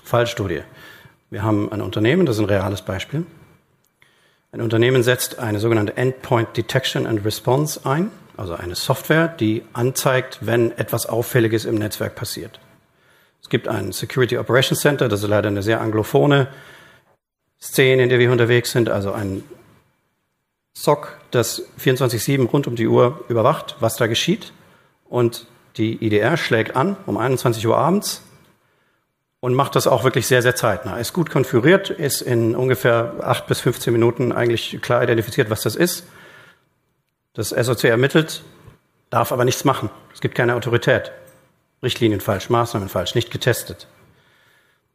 Fallstudie. 0.04 0.62
Wir 1.30 1.44
haben 1.44 1.72
ein 1.72 1.82
Unternehmen, 1.82 2.26
das 2.26 2.36
ist 2.36 2.42
ein 2.42 2.50
reales 2.50 2.82
Beispiel. 2.82 3.26
Ein 4.52 4.62
Unternehmen 4.62 5.04
setzt 5.04 5.38
eine 5.38 5.60
sogenannte 5.60 5.96
Endpoint 5.96 6.58
Detection 6.58 7.06
and 7.06 7.24
Response 7.24 7.82
ein, 7.86 8.12
also 8.36 8.56
eine 8.56 8.74
Software, 8.74 9.28
die 9.28 9.64
anzeigt, 9.74 10.40
wenn 10.42 10.72
etwas 10.72 11.06
Auffälliges 11.06 11.66
im 11.66 11.76
Netzwerk 11.76 12.16
passiert. 12.16 12.60
Es 13.44 13.50
gibt 13.50 13.68
ein 13.68 13.92
Security 13.92 14.38
Operations 14.38 14.82
Center, 14.82 15.08
das 15.08 15.22
ist 15.22 15.30
leider 15.30 15.50
eine 15.50 15.62
sehr 15.62 15.82
anglophone 15.82 16.48
Szene, 17.62 18.04
in 18.04 18.10
der 18.10 18.18
wir 18.18 18.32
unterwegs 18.32 18.72
sind, 18.72 18.90
also 18.90 19.12
ein 19.12 19.44
SOC, 20.74 21.20
das 21.30 21.64
24-7 21.80 22.48
rund 22.48 22.66
um 22.66 22.76
die 22.76 22.88
Uhr 22.88 23.24
überwacht, 23.28 23.76
was 23.82 23.98
da 23.98 24.08
geschieht. 24.08 24.54
Und 25.10 25.46
die 25.78 26.04
IDR 26.04 26.38
schlägt 26.38 26.76
an 26.76 26.98
um 27.06 27.18
21 27.18 27.68
Uhr 27.68 27.78
abends 27.78 28.24
und 29.42 29.54
macht 29.54 29.76
das 29.76 29.88
auch 29.88 30.04
wirklich 30.04 30.28
sehr, 30.28 30.42
sehr 30.42 30.56
zeitnah. 30.56 30.98
Ist 30.98 31.14
gut 31.14 31.30
konfiguriert, 31.30 31.90
ist 31.90 32.22
in 32.22 32.56
ungefähr 32.56 33.14
8 33.22 33.48
bis 33.48 33.62
15 33.62 33.94
Minuten 33.94 34.32
eigentlich 34.32 34.80
klar 34.82 35.02
identifiziert, 35.02 35.50
was 35.50 35.62
das 35.62 35.76
ist. 35.76 36.06
Das 37.34 37.50
SOC 37.50 37.86
ermittelt, 37.86 38.44
darf 39.10 39.32
aber 39.32 39.46
nichts 39.46 39.64
machen. 39.64 39.90
Es 40.14 40.20
gibt 40.20 40.36
keine 40.36 40.56
Autorität. 40.56 41.12
Richtlinien 41.82 42.20
falsch, 42.20 42.50
Maßnahmen 42.50 42.90
falsch, 42.90 43.16
nicht 43.16 43.32
getestet. 43.32 43.88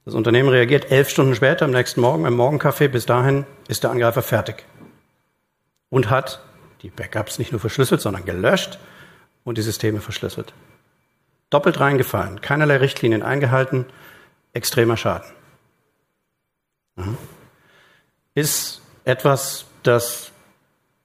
Das 0.04 0.14
Unternehmen 0.14 0.50
reagiert 0.50 0.90
elf 0.90 1.08
Stunden 1.08 1.34
später, 1.34 1.64
am 1.64 1.70
nächsten 1.70 2.02
Morgen, 2.02 2.26
im 2.26 2.36
Morgenkaffee. 2.36 2.88
Bis 2.88 3.06
dahin 3.06 3.46
ist 3.68 3.84
der 3.84 3.90
Angreifer 3.90 4.22
fertig. 4.22 4.66
Und 5.88 6.10
hat 6.10 6.42
die 6.82 6.90
Backups 6.90 7.38
nicht 7.38 7.52
nur 7.52 7.60
verschlüsselt, 7.60 8.02
sondern 8.02 8.26
gelöscht 8.26 8.78
und 9.44 9.56
die 9.56 9.62
Systeme 9.62 10.00
verschlüsselt. 10.00 10.52
Doppelt 11.48 11.80
reingefallen, 11.80 12.42
keinerlei 12.42 12.76
Richtlinien 12.76 13.22
eingehalten, 13.22 13.86
extremer 14.54 14.96
Schaden. 14.96 15.30
Ist 18.34 18.80
etwas, 19.04 19.66
das 19.82 20.30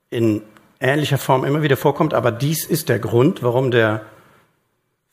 in 0.09 0.41
ähnlicher 0.79 1.17
Form 1.17 1.43
immer 1.43 1.61
wieder 1.61 1.77
vorkommt, 1.77 2.13
aber 2.13 2.31
dies 2.31 2.65
ist 2.65 2.89
der 2.89 2.99
Grund, 2.99 3.43
warum 3.43 3.71
der 3.71 4.05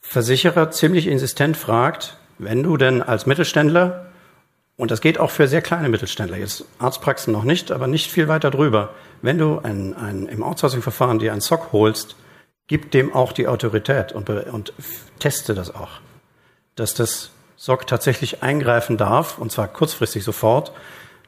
Versicherer 0.00 0.70
ziemlich 0.70 1.08
insistent 1.08 1.56
fragt, 1.56 2.16
wenn 2.38 2.62
du 2.62 2.76
denn 2.76 3.02
als 3.02 3.26
Mittelständler, 3.26 4.06
und 4.76 4.90
das 4.90 5.00
geht 5.00 5.18
auch 5.18 5.30
für 5.30 5.48
sehr 5.48 5.62
kleine 5.62 5.88
Mittelständler, 5.88 6.36
jetzt 6.36 6.64
Arztpraxen 6.78 7.32
noch 7.32 7.44
nicht, 7.44 7.72
aber 7.72 7.86
nicht 7.86 8.10
viel 8.10 8.28
weiter 8.28 8.50
drüber, 8.50 8.94
wenn 9.22 9.38
du 9.38 9.58
ein, 9.58 9.94
ein, 9.94 10.26
im 10.26 10.42
Outsourcing-Verfahren 10.42 11.18
dir 11.18 11.32
einen 11.32 11.40
SOC 11.40 11.72
holst, 11.72 12.16
gib 12.68 12.90
dem 12.90 13.12
auch 13.14 13.32
die 13.32 13.48
Autorität 13.48 14.12
und, 14.12 14.28
und 14.28 14.72
teste 15.18 15.54
das 15.54 15.74
auch, 15.74 16.00
dass 16.76 16.94
das 16.94 17.30
SOC 17.56 17.86
tatsächlich 17.86 18.42
eingreifen 18.42 18.96
darf, 18.96 19.38
und 19.38 19.50
zwar 19.50 19.68
kurzfristig 19.68 20.24
sofort, 20.24 20.72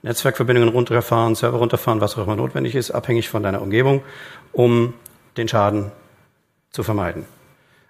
Netzwerkverbindungen 0.02 0.68
runterfahren, 0.68 1.35
Server 1.35 1.58
runterfahren, 1.58 2.00
was 2.00 2.16
auch 2.16 2.25
immer 2.25 2.37
notwendig 2.37 2.75
ist, 2.75 2.90
abhängig 2.90 3.28
von 3.28 3.42
deiner 3.42 3.62
Umgebung, 3.62 4.02
um 4.52 4.94
den 5.37 5.49
Schaden 5.49 5.90
zu 6.70 6.82
vermeiden. 6.82 7.25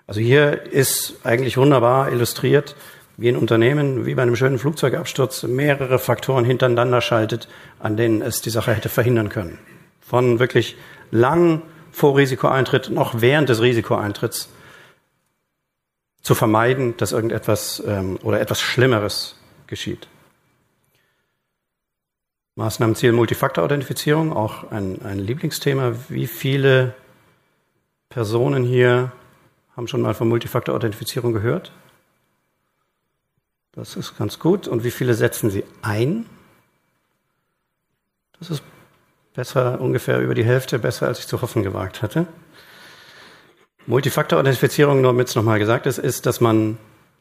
Also 0.07 0.21
hier 0.21 0.62
ist 0.73 1.16
eigentlich 1.25 1.59
wunderbar 1.59 2.11
illustriert, 2.11 2.76
wie 3.18 3.28
ein 3.28 3.37
Unternehmen, 3.37 4.07
wie 4.07 4.14
bei 4.14 4.23
einem 4.23 4.37
schönen 4.37 4.59
Flugzeugabsturz, 4.59 5.42
mehrere 5.42 5.99
Faktoren 5.99 6.45
hintereinander 6.45 7.00
schaltet, 7.00 7.49
an 7.80 7.97
denen 7.97 8.23
es 8.23 8.40
die 8.40 8.50
Sache 8.50 8.73
hätte 8.73 8.88
verhindern 8.88 9.28
können. 9.28 9.59
Von 10.00 10.38
wirklich 10.38 10.76
lang 11.11 11.62
vor 11.90 12.16
Risikoeintritt, 12.16 12.90
noch 12.90 13.21
während 13.21 13.49
des 13.49 13.61
Risikoeintritts 13.61 14.49
zu 16.28 16.35
vermeiden, 16.35 16.94
dass 16.99 17.12
irgendetwas 17.12 17.82
ähm, 17.87 18.18
oder 18.23 18.38
etwas 18.38 18.61
Schlimmeres 18.61 19.37
geschieht. 19.66 20.08
Maßnahmenziel 22.54 23.12
Multifaktor-Authentifizierung, 23.12 24.35
auch 24.35 24.70
ein, 24.70 25.00
ein 25.00 25.20
Lieblingsthema. 25.20 25.94
Wie 26.11 26.26
viele 26.26 26.94
Personen 28.11 28.62
hier 28.62 29.11
haben 29.75 29.88
schon 29.88 30.02
mal 30.02 30.12
von 30.12 30.28
Multifaktor-Authentifizierung 30.28 31.32
gehört? 31.32 31.73
Das 33.73 33.97
ist 33.97 34.18
ganz 34.18 34.38
gut. 34.38 34.68
Und 34.68 34.85
wie 34.85 34.90
viele 34.90 35.14
setzen 35.14 35.49
Sie 35.49 35.64
ein? 35.80 36.26
Das 38.38 38.50
ist 38.50 38.62
besser, 39.32 39.80
ungefähr 39.80 40.20
über 40.20 40.35
die 40.35 40.44
Hälfte, 40.44 40.78
besser 40.78 41.06
als 41.06 41.20
ich 41.20 41.26
zu 41.26 41.40
hoffen 41.40 41.62
gewagt 41.62 42.02
hatte. 42.02 42.26
Multifaktor-Authentifizierung, 43.88 45.00
nur 45.00 45.12
damit 45.12 45.28
es 45.28 45.35
nochmal 45.35 45.59
gesagt 45.59 45.87
ist, 45.87 45.97
ist, 45.97 46.26
dass 46.26 46.42
man 46.42 46.76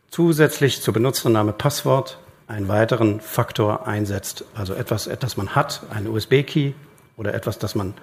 zusätzlich 0.09 0.81
zu 0.81 0.91
Benutzername 0.91 1.53
Passwort 1.53 2.19
einen 2.47 2.67
weiteren 2.67 3.21
Faktor 3.21 3.87
einsetzt. 3.87 4.43
Also 4.53 4.73
etwas, 4.73 5.09
das 5.19 5.37
man 5.37 5.55
hat, 5.55 5.81
einen 5.89 6.07
USB-Key 6.07 6.73
oder 7.15 7.33
etwas, 7.33 7.57
das 7.57 7.73
man 7.73 7.93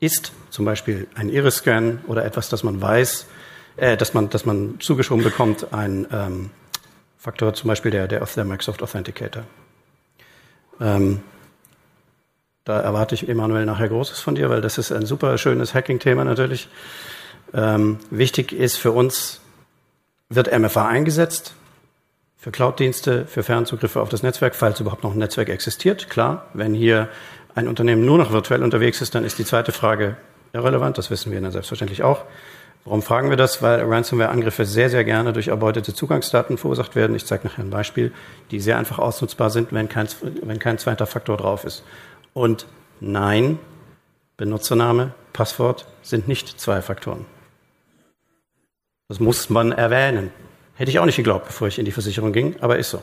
ist, 0.00 0.32
zum 0.50 0.66
Beispiel 0.66 1.08
ein 1.14 1.30
Iris-Scan 1.30 2.00
oder 2.06 2.26
etwas, 2.26 2.50
das 2.50 2.62
man 2.62 2.80
weiß, 2.80 3.26
äh, 3.76 3.96
dass 3.96 4.12
man, 4.12 4.28
dass 4.28 4.44
man 4.44 4.78
zugeschoben 4.80 5.24
bekommt, 5.24 5.72
ein 5.72 6.06
ähm, 6.12 6.50
Faktor 7.16 7.54
zum 7.54 7.68
Beispiel 7.68 7.90
der, 7.90 8.06
der, 8.06 8.20
der 8.20 8.44
Microsoft 8.44 8.82
Authenticator. 8.82 9.44
Ähm, 10.78 11.22
da 12.64 12.80
erwarte 12.80 13.14
ich, 13.14 13.26
Emanuel, 13.26 13.64
nachher 13.64 13.88
Großes 13.88 14.20
von 14.20 14.34
dir, 14.34 14.50
weil 14.50 14.60
das 14.60 14.76
ist 14.76 14.92
ein 14.92 15.06
super 15.06 15.38
schönes 15.38 15.72
Hacking-Thema 15.72 16.24
natürlich. 16.24 16.68
Ähm, 17.54 17.98
wichtig 18.10 18.52
ist 18.52 18.76
für 18.76 18.92
uns, 18.92 19.40
wird 20.28 20.56
MFA 20.56 20.86
eingesetzt 20.86 21.54
für 22.36 22.52
Cloud-Dienste, 22.52 23.26
für 23.26 23.42
Fernzugriffe 23.42 24.00
auf 24.00 24.08
das 24.08 24.22
Netzwerk, 24.22 24.54
falls 24.54 24.78
überhaupt 24.80 25.02
noch 25.02 25.12
ein 25.12 25.18
Netzwerk 25.18 25.48
existiert. 25.48 26.08
Klar, 26.08 26.46
wenn 26.54 26.72
hier 26.72 27.08
ein 27.54 27.66
Unternehmen 27.66 28.04
nur 28.04 28.18
noch 28.18 28.32
virtuell 28.32 28.62
unterwegs 28.62 29.00
ist, 29.00 29.14
dann 29.14 29.24
ist 29.24 29.38
die 29.38 29.44
zweite 29.44 29.72
Frage 29.72 30.16
irrelevant. 30.52 30.98
Das 30.98 31.10
wissen 31.10 31.32
wir 31.32 31.40
dann 31.40 31.50
selbstverständlich 31.50 32.02
auch. 32.02 32.24
Warum 32.84 33.02
fragen 33.02 33.28
wir 33.28 33.36
das? 33.36 33.60
Weil 33.60 33.82
Ransomware-Angriffe 33.82 34.64
sehr, 34.64 34.88
sehr 34.88 35.04
gerne 35.04 35.32
durch 35.32 35.48
erbeutete 35.48 35.92
Zugangsdaten 35.92 36.56
verursacht 36.56 36.94
werden. 36.94 37.16
Ich 37.16 37.26
zeige 37.26 37.48
nachher 37.48 37.64
ein 37.64 37.70
Beispiel, 37.70 38.12
die 38.50 38.60
sehr 38.60 38.78
einfach 38.78 38.98
ausnutzbar 38.98 39.50
sind, 39.50 39.72
wenn 39.72 39.88
kein, 39.88 40.08
wenn 40.42 40.58
kein 40.58 40.78
zweiter 40.78 41.06
Faktor 41.06 41.36
drauf 41.36 41.64
ist. 41.64 41.82
Und 42.32 42.66
nein, 43.00 43.58
Benutzername, 44.36 45.12
Passwort 45.32 45.86
sind 46.02 46.28
nicht 46.28 46.60
zwei 46.60 46.80
Faktoren. 46.80 47.26
Das 49.08 49.20
muss 49.20 49.48
man 49.48 49.72
erwähnen. 49.72 50.30
Hätte 50.74 50.90
ich 50.90 50.98
auch 50.98 51.06
nicht 51.06 51.16
geglaubt, 51.16 51.46
bevor 51.46 51.66
ich 51.66 51.78
in 51.78 51.86
die 51.86 51.92
Versicherung 51.92 52.32
ging, 52.32 52.56
aber 52.60 52.78
ist 52.78 52.90
so. 52.90 53.02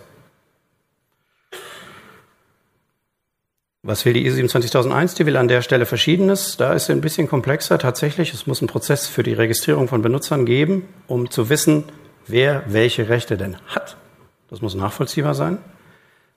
Was 3.82 4.06
will 4.06 4.14
die 4.14 4.26
ISO 4.26 4.38
27001? 4.38 5.16
Die 5.16 5.26
will 5.26 5.38
an 5.38 5.48
der 5.48 5.62
Stelle 5.62 5.86
Verschiedenes. 5.86 6.58
Da 6.58 6.74
ist 6.74 6.88
sie 6.88 6.92
ein 6.92 7.02
bisschen 7.02 7.28
komplexer 7.28 7.78
tatsächlich. 7.78 8.34
Es 8.34 8.48
muss 8.48 8.62
einen 8.62 8.68
Prozess 8.68 9.08
für 9.08 9.22
die 9.22 9.34
Registrierung 9.34 9.88
von 9.88 10.02
Benutzern 10.02 10.46
geben, 10.46 10.88
um 11.08 11.30
zu 11.30 11.50
wissen, 11.50 11.84
wer 12.26 12.64
welche 12.68 13.10
Rechte 13.10 13.38
denn 13.38 13.58
hat. 13.68 13.98
Das 14.50 14.62
muss 14.62 14.74
nachvollziehbar 14.74 15.36
sein. 15.36 15.60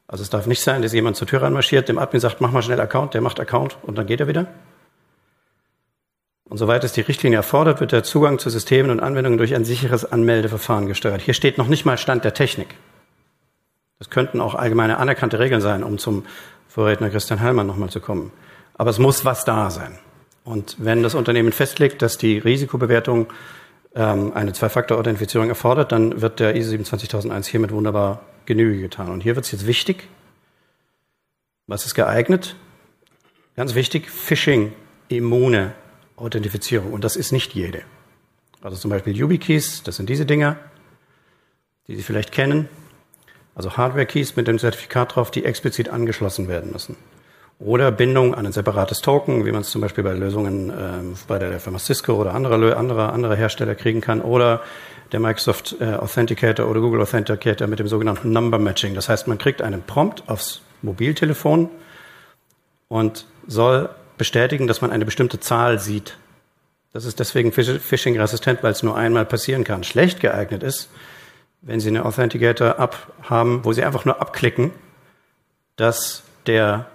Also 0.07 0.23
es 0.23 0.31
darf 0.31 0.47
nicht 0.47 0.63
sein, 0.63 0.83
dass 0.83 0.93
jemand 0.93 1.17
zur 1.17 1.27
Tür 1.27 1.43
reinmarschiert, 1.43 1.89
dem 1.89 1.99
Admin 1.99 2.21
sagt, 2.21 2.41
mach 2.41 2.53
mal 2.53 2.63
schnell 2.63 2.81
Account, 2.81 3.15
der 3.15 3.21
macht 3.21 3.39
Account 3.41 3.77
und 3.83 3.97
dann 3.97 4.07
geht 4.07 4.21
er 4.21 4.29
wieder. 4.29 4.47
Und 6.49 6.57
soweit 6.57 6.83
es 6.83 6.93
die 6.93 7.03
Richtlinie 7.03 7.39
erfordert, 7.39 7.81
wird 7.81 7.93
der 7.93 8.05
Zugang 8.05 8.39
zu 8.39 8.49
Systemen 8.49 8.91
und 8.91 9.01
Anwendungen 9.01 9.39
durch 9.39 9.55
ein 9.55 9.65
sicheres 9.65 10.11
Anmeldeverfahren 10.11 10.87
gesteuert. 10.87 11.21
Hier 11.21 11.35
steht 11.35 11.59
noch 11.59 11.69
nicht 11.69 11.85
mal 11.85 11.99
Stand 11.99 12.25
der 12.25 12.35
Technik. 12.35 12.69
Das 13.99 14.09
könnten 14.11 14.41
auch 14.41 14.55
allgemeine 14.55 14.97
anerkannte 14.99 15.39
Regeln 15.39 15.61
sein, 15.61 15.83
um 15.83 15.99
zum 15.99 16.25
Vorredner 16.69 17.11
Christian 17.11 17.41
Heilmann 17.41 17.67
nochmal 17.67 17.91
zu 17.91 18.01
kommen. 18.01 18.33
Aber 18.75 18.91
es 18.91 18.99
muss 18.99 19.25
was 19.25 19.45
da 19.45 19.71
sein. 19.71 19.99
Und 20.45 20.77
wenn 20.79 21.03
das 21.03 21.15
Unternehmen 21.15 21.53
festlegt, 21.53 22.01
dass 22.01 22.17
die 22.17 22.39
Risikobewertung 22.39 23.27
ähm, 23.95 24.33
eine 24.35 24.53
Zwei-Faktor-Authentifizierung 24.53 25.51
erfordert, 25.51 25.93
dann 25.93 26.23
wird 26.23 26.41
der 26.41 26.57
ISO 26.57 26.71
27001 26.71 27.47
hiermit 27.49 27.73
wunderbar 27.73 28.23
Genüge 28.47 28.81
getan. 28.81 29.11
Und 29.11 29.23
hier 29.23 29.37
wird 29.37 29.45
es 29.45 29.53
jetzt 29.53 29.67
wichtig. 29.67 30.09
Was 31.67 31.85
ist 31.85 31.95
geeignet? 31.95 32.57
Ganz 33.57 33.75
wichtig, 33.75 34.09
Phishing-immune 34.11 35.73
Authentifizierung. 36.19 36.93
Und 36.93 37.05
das 37.05 37.17
ist 37.17 37.33
nicht 37.33 37.55
jede. 37.55 37.83
Also 38.61 38.77
zum 38.77 38.91
Beispiel 38.91 39.17
YubiKeys, 39.17 39.83
das 39.83 39.97
sind 39.97 40.09
diese 40.09 40.27
Dinger, 40.27 40.57
die 41.87 41.97
Sie 41.97 42.03
vielleicht 42.03 42.33
kennen. 42.33 42.69
Also 43.55 43.77
Hardware-Keys 43.77 44.37
mit 44.37 44.47
dem 44.47 44.59
Zertifikat 44.59 45.17
drauf, 45.17 45.31
die 45.31 45.45
explizit 45.45 45.89
angeschlossen 45.89 46.49
werden 46.49 46.73
müssen. 46.73 46.97
Oder 47.61 47.91
Bindung 47.91 48.35
an 48.37 48.47
ein 48.47 48.53
separates 48.53 49.01
Token, 49.01 49.45
wie 49.45 49.51
man 49.51 49.63
es 49.63 49.71
zum 49.71 49.81
Beispiel 49.81 50.05
bei 50.05 50.13
Lösungen 50.13 50.71
ähm, 50.71 51.15
bei 51.27 51.41
der 51.41 51.59
Firma 51.59 51.81
Cisco 51.81 52.15
oder 52.15 52.35
anderer 52.35 52.77
andere, 52.77 53.13
andere 53.13 53.35
Hersteller 53.35 53.75
kriegen 53.75 54.01
kann. 54.01 54.21
Oder 54.21 54.63
der 55.11 55.19
Microsoft 55.19 55.77
äh, 55.81 55.95
Authenticator 55.95 56.69
oder 56.69 56.81
Google 56.81 57.01
Authenticator 57.01 57.67
mit 57.67 57.81
dem 57.81 57.89
sogenannten 57.89 58.31
Number 58.31 58.59
Matching. 58.59 58.95
Das 58.95 59.09
heißt, 59.09 59.27
man 59.27 59.39
kriegt 59.39 59.61
einen 59.61 59.83
Prompt 59.83 60.29
aufs 60.29 60.61
Mobiltelefon 60.83 61.69
und 62.87 63.27
soll 63.47 63.91
bestätigen, 64.19 64.67
dass 64.67 64.81
man 64.81 64.93
eine 64.93 65.05
bestimmte 65.05 65.41
Zahl 65.41 65.79
sieht. 65.79 66.17
Das 66.93 67.05
ist 67.05 67.21
deswegen 67.21 67.53
phishing-resistent, 67.53 68.63
weil 68.63 68.73
es 68.73 68.83
nur 68.83 68.97
einmal 68.97 69.25
passieren 69.25 69.65
kann. 69.65 69.85
Schlecht 69.85 70.21
geeignet 70.21 70.63
ist, 70.63 70.91
wenn 71.61 71.81
Sie 71.81 71.89
eine 71.89 72.05
Authenticator-App 72.05 72.97
haben, 73.23 73.65
wo 73.65 73.73
Sie 73.73 73.85
einfach 73.85 74.05
nur 74.05 74.21
abklicken, 74.21 74.73
dass 75.77 76.23
der 76.47 76.87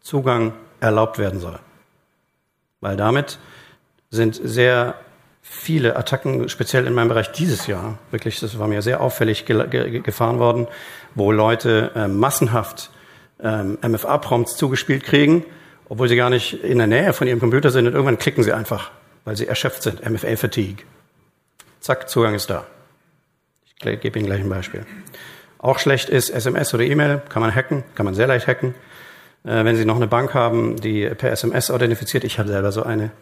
Zugang 0.00 0.52
erlaubt 0.80 1.18
werden 1.18 1.40
soll. 1.40 1.58
Weil 2.80 2.96
damit 2.96 3.38
sind 4.10 4.34
sehr 4.42 4.94
viele 5.42 5.96
Attacken, 5.96 6.48
speziell 6.48 6.86
in 6.86 6.94
meinem 6.94 7.08
Bereich 7.08 7.30
dieses 7.32 7.66
Jahr, 7.66 7.98
wirklich, 8.10 8.40
das 8.40 8.58
war 8.58 8.68
mir 8.68 8.82
sehr 8.82 9.00
auffällig 9.00 9.46
ge 9.46 9.66
ge 9.68 10.00
gefahren 10.00 10.38
worden, 10.38 10.66
wo 11.14 11.30
Leute 11.30 11.92
äh, 11.94 12.08
massenhaft 12.08 12.90
ähm, 13.40 13.78
MFA-Prompts 13.80 14.56
zugespielt 14.56 15.04
kriegen, 15.04 15.44
obwohl 15.88 16.08
sie 16.08 16.16
gar 16.16 16.30
nicht 16.30 16.64
in 16.64 16.78
der 16.78 16.86
Nähe 16.86 17.12
von 17.12 17.28
ihrem 17.28 17.40
Computer 17.40 17.70
sind 17.70 17.86
und 17.86 17.92
irgendwann 17.92 18.18
klicken 18.18 18.42
sie 18.42 18.52
einfach, 18.52 18.90
weil 19.24 19.36
sie 19.36 19.46
erschöpft 19.46 19.82
sind, 19.82 20.08
MFA-Fatigue. 20.08 20.84
Zack, 21.80 22.08
Zugang 22.08 22.34
ist 22.34 22.50
da. 22.50 22.66
Ich 23.64 24.00
gebe 24.00 24.18
Ihnen 24.18 24.26
gleich 24.26 24.40
ein 24.40 24.48
Beispiel. 24.48 24.84
Auch 25.58 25.78
schlecht 25.78 26.08
ist 26.08 26.30
SMS 26.30 26.72
oder 26.74 26.84
E-Mail, 26.84 27.22
kann 27.28 27.42
man 27.42 27.54
hacken, 27.54 27.84
kann 27.94 28.04
man 28.04 28.14
sehr 28.14 28.26
leicht 28.26 28.46
hacken. 28.46 28.74
Äh, 29.44 29.64
wenn 29.64 29.76
Sie 29.76 29.84
noch 29.84 29.96
eine 29.96 30.08
Bank 30.08 30.34
haben, 30.34 30.76
die 30.76 31.08
per 31.10 31.30
SMS 31.30 31.70
authentifiziert, 31.70 32.24
ich 32.24 32.38
habe 32.38 32.48
selber 32.48 32.72
so 32.72 32.82
eine. 32.82 33.12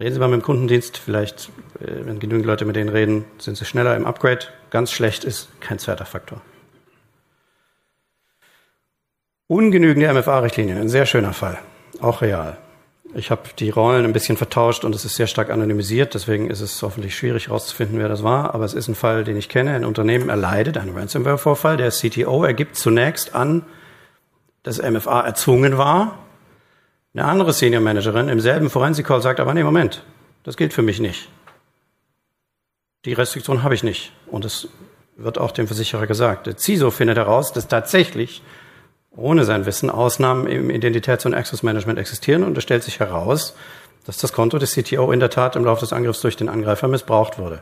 Reden 0.00 0.14
Sie 0.14 0.20
mal 0.20 0.28
mit 0.28 0.40
dem 0.40 0.44
Kundendienst, 0.44 0.98
vielleicht, 0.98 1.50
äh, 1.80 2.04
wenn 2.04 2.18
genügend 2.18 2.46
Leute 2.46 2.64
mit 2.64 2.76
denen 2.76 2.88
reden, 2.88 3.24
sind 3.38 3.56
Sie 3.56 3.64
schneller 3.64 3.96
im 3.96 4.06
Upgrade. 4.06 4.46
Ganz 4.70 4.90
schlecht 4.90 5.24
ist 5.24 5.48
kein 5.60 5.78
zweiter 5.78 6.06
Faktor. 6.06 6.40
Ungenügende 9.50 10.12
MFA-Richtlinien, 10.12 10.76
ein 10.76 10.90
sehr 10.90 11.06
schöner 11.06 11.32
Fall, 11.32 11.58
auch 12.00 12.20
real. 12.20 12.58
Ich 13.14 13.30
habe 13.30 13.48
die 13.58 13.70
Rollen 13.70 14.04
ein 14.04 14.12
bisschen 14.12 14.36
vertauscht 14.36 14.84
und 14.84 14.94
es 14.94 15.06
ist 15.06 15.16
sehr 15.16 15.26
stark 15.26 15.48
anonymisiert, 15.48 16.12
deswegen 16.12 16.50
ist 16.50 16.60
es 16.60 16.82
hoffentlich 16.82 17.16
schwierig 17.16 17.48
herauszufinden, 17.48 17.98
wer 17.98 18.10
das 18.10 18.22
war. 18.22 18.54
Aber 18.54 18.66
es 18.66 18.74
ist 18.74 18.88
ein 18.88 18.94
Fall, 18.94 19.24
den 19.24 19.38
ich 19.38 19.48
kenne. 19.48 19.74
Ein 19.74 19.86
Unternehmen 19.86 20.28
erleidet 20.28 20.76
einen 20.76 20.94
Ransomware-Vorfall. 20.94 21.78
Der 21.78 21.90
CTO 21.90 22.44
ergibt 22.44 22.76
zunächst 22.76 23.34
an, 23.34 23.64
dass 24.64 24.82
MFA 24.82 25.22
erzwungen 25.22 25.78
war. 25.78 26.18
Eine 27.14 27.24
andere 27.24 27.54
Senior 27.54 27.80
Managerin 27.80 28.28
im 28.28 28.40
selben 28.40 28.68
Forensik-Call 28.68 29.22
sagt 29.22 29.40
aber, 29.40 29.54
nee, 29.54 29.64
Moment, 29.64 30.04
das 30.42 30.58
gilt 30.58 30.74
für 30.74 30.82
mich 30.82 31.00
nicht. 31.00 31.30
Die 33.06 33.14
Restriktion 33.14 33.62
habe 33.62 33.74
ich 33.74 33.82
nicht. 33.82 34.12
Und 34.26 34.44
es 34.44 34.68
wird 35.16 35.38
auch 35.38 35.52
dem 35.52 35.66
Versicherer 35.66 36.06
gesagt. 36.06 36.46
Der 36.46 36.58
CISO 36.58 36.90
findet 36.90 37.16
heraus, 37.16 37.54
dass 37.54 37.66
tatsächlich 37.66 38.42
ohne 39.18 39.44
sein 39.44 39.66
Wissen 39.66 39.90
Ausnahmen 39.90 40.46
im 40.46 40.70
Identitäts- 40.70 41.26
und 41.26 41.34
Access 41.34 41.62
Management 41.62 41.98
existieren 41.98 42.44
und 42.44 42.56
es 42.56 42.62
stellt 42.62 42.84
sich 42.84 43.00
heraus, 43.00 43.54
dass 44.06 44.16
das 44.16 44.32
Konto 44.32 44.58
des 44.58 44.72
CTO 44.72 45.12
in 45.12 45.20
der 45.20 45.30
Tat 45.30 45.56
im 45.56 45.64
Laufe 45.64 45.80
des 45.80 45.92
Angriffs 45.92 46.20
durch 46.20 46.36
den 46.36 46.48
Angreifer 46.48 46.88
missbraucht 46.88 47.38
wurde. 47.38 47.60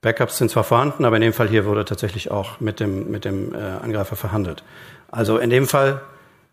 Backups 0.00 0.38
sind 0.38 0.50
zwar 0.50 0.64
vorhanden, 0.64 1.04
aber 1.04 1.16
in 1.16 1.22
dem 1.22 1.32
Fall 1.32 1.48
hier 1.48 1.64
wurde 1.64 1.84
tatsächlich 1.84 2.30
auch 2.30 2.60
mit 2.60 2.78
dem, 2.78 3.10
mit 3.10 3.24
dem 3.24 3.54
äh, 3.54 3.58
Angreifer 3.58 4.16
verhandelt. 4.16 4.62
Also 5.10 5.38
in 5.38 5.50
dem 5.50 5.66
Fall, 5.66 6.00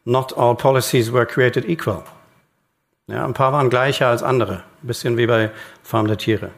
not 0.06 0.38
all 0.38 0.56
policies 0.56 1.14
were 1.14 1.26
created 1.26 1.68
equal. 1.68 2.04
Ja, 3.08 3.26
ein 3.26 3.34
paar 3.34 3.52
waren 3.52 3.70
gleicher 3.70 4.08
als 4.08 4.24
andere. 4.24 4.64
Ein 4.82 4.88
bisschen 4.88 5.18
wie 5.18 5.28
bei 5.28 5.52
Farm 5.84 6.08
der 6.08 6.18
Tiere. 6.18 6.52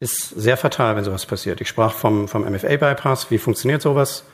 Ist 0.00 0.30
sehr 0.30 0.56
fatal, 0.56 0.96
wenn 0.96 1.04
sowas 1.04 1.26
passiert. 1.26 1.60
Ich 1.60 1.68
sprach 1.68 1.92
vom, 1.92 2.28
vom 2.28 2.42
MFA-Bypass. 2.42 3.30
Wie 3.30 3.38
funktioniert 3.38 3.82
sowas? 3.82 4.24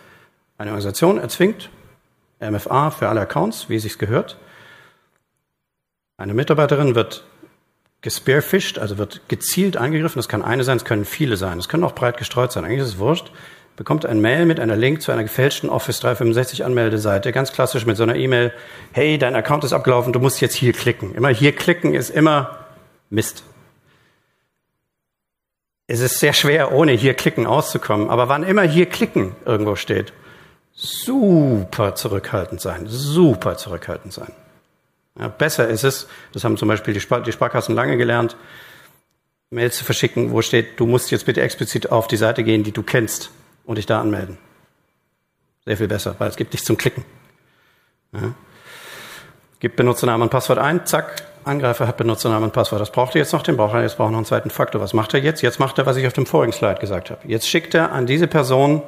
Eine 0.56 0.70
Organisation 0.70 1.18
erzwingt 1.18 1.70
MFA 2.40 2.90
für 2.90 3.08
alle 3.08 3.20
Accounts, 3.20 3.68
wie 3.68 3.76
es 3.76 3.82
sich 3.82 3.98
gehört. 3.98 4.38
Eine 6.16 6.34
Mitarbeiterin 6.34 6.94
wird 6.94 7.24
gespearfished, 8.02 8.78
also 8.78 8.98
wird 8.98 9.28
gezielt 9.28 9.76
angegriffen. 9.76 10.18
Das 10.18 10.28
kann 10.28 10.42
eine 10.42 10.62
sein, 10.62 10.76
es 10.76 10.84
können 10.84 11.04
viele 11.04 11.36
sein. 11.36 11.58
Es 11.58 11.68
können 11.68 11.84
auch 11.84 11.94
breit 11.94 12.18
gestreut 12.18 12.52
sein. 12.52 12.64
Eigentlich 12.64 12.80
ist 12.80 12.88
es 12.88 12.98
wurscht. 12.98 13.32
Bekommt 13.76 14.06
ein 14.06 14.20
Mail 14.20 14.46
mit 14.46 14.60
einer 14.60 14.76
Link 14.76 15.02
zu 15.02 15.10
einer 15.10 15.24
gefälschten 15.24 15.68
Office 15.68 15.98
365 15.98 16.64
Anmeldeseite. 16.64 17.32
Ganz 17.32 17.52
klassisch 17.52 17.86
mit 17.86 17.96
so 17.96 18.04
einer 18.04 18.14
E-Mail. 18.14 18.52
Hey, 18.92 19.18
dein 19.18 19.34
Account 19.34 19.64
ist 19.64 19.72
abgelaufen, 19.72 20.12
du 20.12 20.20
musst 20.20 20.40
jetzt 20.40 20.54
hier 20.54 20.72
klicken. 20.72 21.14
Immer 21.14 21.30
hier 21.30 21.52
klicken 21.52 21.94
ist 21.94 22.10
immer 22.10 22.66
Mist. 23.10 23.42
Es 25.88 26.00
ist 26.00 26.20
sehr 26.20 26.32
schwer, 26.32 26.72
ohne 26.72 26.92
hier 26.92 27.14
klicken 27.14 27.46
auszukommen. 27.46 28.10
Aber 28.10 28.28
wann 28.28 28.44
immer 28.44 28.62
hier 28.62 28.86
klicken 28.86 29.34
irgendwo 29.44 29.74
steht, 29.74 30.12
super 30.74 31.94
zurückhaltend 31.94 32.60
sein, 32.60 32.86
super 32.86 33.56
zurückhaltend 33.56 34.12
sein. 34.12 34.32
Ja, 35.18 35.28
besser 35.28 35.68
ist 35.68 35.84
es, 35.84 36.08
das 36.32 36.44
haben 36.44 36.56
zum 36.56 36.68
Beispiel 36.68 36.92
die, 36.92 37.00
Spar 37.00 37.22
die 37.22 37.32
Sparkassen 37.32 37.74
lange 37.74 37.96
gelernt, 37.96 38.36
Mails 39.50 39.76
zu 39.76 39.84
verschicken, 39.84 40.32
wo 40.32 40.42
steht, 40.42 40.80
du 40.80 40.86
musst 40.86 41.12
jetzt 41.12 41.26
bitte 41.26 41.40
explizit 41.40 41.92
auf 41.92 42.08
die 42.08 42.16
Seite 42.16 42.42
gehen, 42.42 42.64
die 42.64 42.72
du 42.72 42.82
kennst 42.82 43.30
und 43.64 43.78
dich 43.78 43.86
da 43.86 44.00
anmelden. 44.00 44.38
Sehr 45.64 45.76
viel 45.76 45.88
besser, 45.88 46.16
weil 46.18 46.28
es 46.28 46.36
gibt 46.36 46.52
nichts 46.52 46.66
zum 46.66 46.76
Klicken. 46.76 47.04
Ja. 48.12 48.34
gibt 49.60 49.76
Benutzernamen 49.76 50.22
und 50.22 50.30
Passwort 50.30 50.58
ein, 50.58 50.84
zack, 50.86 51.24
Angreifer 51.44 51.86
hat 51.86 51.96
Benutzernamen 51.96 52.44
und 52.44 52.52
Passwort. 52.52 52.80
Das 52.80 52.90
braucht 52.90 53.14
er 53.14 53.20
jetzt 53.20 53.32
noch, 53.32 53.42
den 53.42 53.56
braucht 53.56 53.74
er, 53.74 53.82
jetzt 53.82 53.96
braucht 53.96 54.10
noch 54.10 54.18
einen 54.18 54.26
zweiten 54.26 54.50
Faktor. 54.50 54.80
Was 54.80 54.94
macht 54.94 55.14
er 55.14 55.20
jetzt? 55.20 55.42
Jetzt 55.42 55.60
macht 55.60 55.78
er, 55.78 55.86
was 55.86 55.96
ich 55.96 56.06
auf 56.06 56.12
dem 56.12 56.26
vorigen 56.26 56.52
Slide 56.52 56.80
gesagt 56.80 57.10
habe. 57.10 57.20
Jetzt 57.26 57.48
schickt 57.48 57.74
er 57.74 57.92
an 57.92 58.06
diese 58.06 58.26
Person 58.26 58.82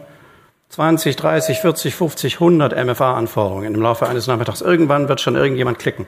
20, 0.68 1.16
30, 1.16 1.60
40, 1.60 1.94
50, 1.94 2.34
100 2.34 2.84
MFA-Anforderungen 2.84 3.74
im 3.74 3.80
Laufe 3.80 4.08
eines 4.08 4.26
Nachmittags. 4.26 4.60
Irgendwann 4.60 5.08
wird 5.08 5.20
schon 5.20 5.36
irgendjemand 5.36 5.78
klicken. 5.78 6.06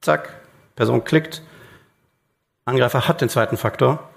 Zack, 0.00 0.40
Person 0.74 1.04
klickt, 1.04 1.42
Angreifer 2.64 3.08
hat 3.08 3.20
den 3.20 3.28
zweiten 3.28 3.56
Faktor 3.56 4.10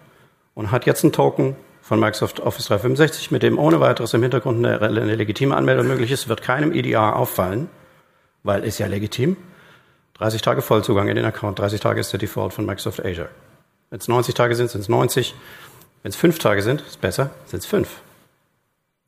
und 0.53 0.71
hat 0.71 0.85
jetzt 0.85 1.03
einen 1.03 1.13
Token 1.13 1.55
von 1.81 1.99
Microsoft 1.99 2.39
Office 2.39 2.65
365, 2.65 3.29
mit 3.29 3.43
dem 3.43 3.59
ohne 3.59 3.79
weiteres 3.79 4.13
im 4.13 4.21
Hintergrund 4.21 4.65
eine, 4.65 4.81
eine 4.81 5.15
legitime 5.15 5.55
Anmeldung 5.55 5.87
möglich 5.87 6.11
ist, 6.11 6.27
wird 6.27 6.41
keinem 6.41 6.71
EDR 6.71 7.15
auffallen, 7.15 7.69
weil 8.43 8.63
ist 8.63 8.79
ja 8.79 8.87
legitim. 8.87 9.37
30 10.15 10.41
Tage 10.41 10.61
Vollzugang 10.61 11.07
in 11.09 11.15
den 11.15 11.25
Account, 11.25 11.59
30 11.59 11.81
Tage 11.81 11.99
ist 11.99 12.11
der 12.11 12.19
Default 12.19 12.53
von 12.53 12.65
Microsoft 12.65 13.05
Azure. 13.05 13.29
Wenn 13.89 13.99
es 13.99 14.07
90 14.07 14.33
Tage 14.33 14.55
sind, 14.55 14.71
sind 14.71 14.81
es 14.81 14.89
90. 14.89 15.35
Wenn 16.01 16.09
es 16.09 16.15
5 16.15 16.39
Tage 16.39 16.61
sind, 16.61 16.81
ist 16.81 17.01
besser, 17.01 17.31
sind 17.45 17.59
es 17.59 17.65
5. 17.65 17.87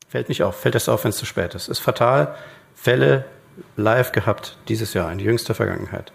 Fällt 0.08 0.28
nicht 0.28 0.42
auf, 0.42 0.58
fällt 0.58 0.74
erst 0.74 0.88
auf, 0.88 1.04
wenn 1.04 1.10
es 1.10 1.18
zu 1.18 1.26
spät 1.26 1.54
ist. 1.54 1.68
Ist 1.68 1.80
fatal. 1.80 2.34
Fälle 2.74 3.24
live 3.76 4.12
gehabt 4.12 4.56
dieses 4.68 4.94
Jahr, 4.94 5.10
in 5.12 5.18
jüngster 5.18 5.54
Vergangenheit. 5.54 6.12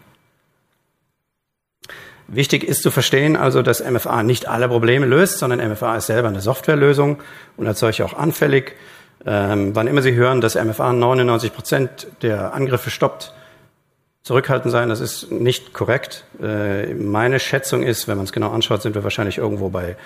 Wichtig 2.27 2.63
ist 2.63 2.81
zu 2.81 2.89
verstehen 2.89 3.35
also, 3.35 3.61
dass 3.61 3.83
MFA 3.83 4.23
nicht 4.23 4.47
alle 4.47 4.67
Probleme 4.67 5.05
löst, 5.05 5.39
sondern 5.39 5.59
MFA 5.71 5.97
ist 5.97 6.07
selber 6.07 6.29
eine 6.29 6.41
Softwarelösung 6.41 7.21
und 7.57 7.67
als 7.67 7.79
solche 7.79 8.05
auch 8.05 8.13
anfällig. 8.13 8.75
Ähm, 9.25 9.75
wann 9.75 9.87
immer 9.87 10.01
Sie 10.01 10.13
hören, 10.13 10.41
dass 10.41 10.55
MFA 10.55 10.93
99 10.93 11.53
Prozent 11.53 12.07
der 12.21 12.53
Angriffe 12.53 12.89
stoppt, 12.89 13.33
zurückhaltend 14.23 14.71
sein, 14.71 14.89
das 14.89 15.01
ist 15.01 15.31
nicht 15.31 15.73
korrekt. 15.73 16.23
Äh, 16.41 16.93
meine 16.93 17.39
Schätzung 17.39 17.83
ist, 17.83 18.07
wenn 18.07 18.17
man 18.17 18.25
es 18.25 18.31
genau 18.31 18.51
anschaut, 18.51 18.81
sind 18.81 18.95
wir 18.95 19.03
wahrscheinlich 19.03 19.37
irgendwo 19.37 19.69
bei 19.69 19.97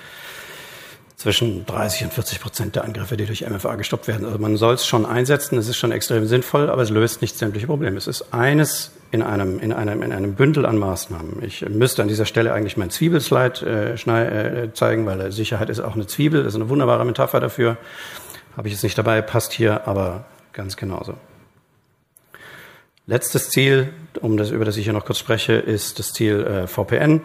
zwischen 1.18 1.66
30 1.66 2.04
und 2.04 2.14
40 2.14 2.40
Prozent 2.40 2.76
der 2.76 2.84
Angriffe, 2.84 3.18
die 3.18 3.26
durch 3.26 3.48
MFA 3.48 3.76
gestoppt 3.76 4.08
werden. 4.08 4.24
Also 4.24 4.38
man 4.38 4.56
soll 4.56 4.76
es 4.76 4.86
schon 4.86 5.04
einsetzen, 5.04 5.58
es 5.58 5.68
ist 5.68 5.78
schon 5.78 5.92
extrem 5.92 6.28
sinnvoll, 6.28 6.70
aber 6.70 6.84
es 6.84 6.92
löst 6.92 7.24
nicht 7.24 7.36
sämtliche 7.36 7.66
Probleme. 7.66 7.98
Es 7.98 8.06
ist 8.06 8.34
eines 8.36 8.92
in 9.10 9.24
einem, 9.24 9.58
in 9.58 9.74
einem, 9.74 10.04
in 10.04 10.14
einem 10.14 10.36
Bündel 10.36 10.68
an 10.68 10.78
Maßnahmen. 10.78 11.42
Ich 11.42 11.68
müsste 11.68 12.04
an 12.04 12.08
dieser 12.08 12.26
Stelle 12.26 12.54
eigentlich 12.54 12.78
mein 12.78 12.92
Zwiebelslide 12.92 13.98
äh, 13.98 14.64
äh, 14.64 14.74
zeigen, 14.74 15.08
weil 15.08 15.32
Sicherheit 15.32 15.72
ist 15.72 15.80
auch 15.80 15.96
eine 15.96 16.06
Zwiebel, 16.06 16.44
das 16.44 16.54
ist 16.54 16.62
eine 16.62 16.70
wunderbare 16.70 17.04
Metapher 17.04 17.40
dafür. 17.40 17.78
Habe 18.56 18.68
ich 18.68 18.76
jetzt 18.76 18.84
nicht 18.84 18.98
dabei, 18.98 19.24
passt 19.24 19.54
hier 19.54 19.88
aber 19.88 20.26
ganz 20.54 20.78
genauso. 20.78 21.16
Letztes 23.08 23.50
Ziel, 23.50 23.92
um 24.22 24.38
das, 24.38 24.52
über 24.52 24.66
das 24.66 24.78
ich 24.78 24.84
hier 24.84 24.94
noch 24.94 25.06
kurz 25.06 25.18
spreche, 25.18 25.54
ist 25.54 25.98
das 25.98 26.14
Ziel 26.14 26.46
äh, 26.46 26.68
VPN. 26.68 27.22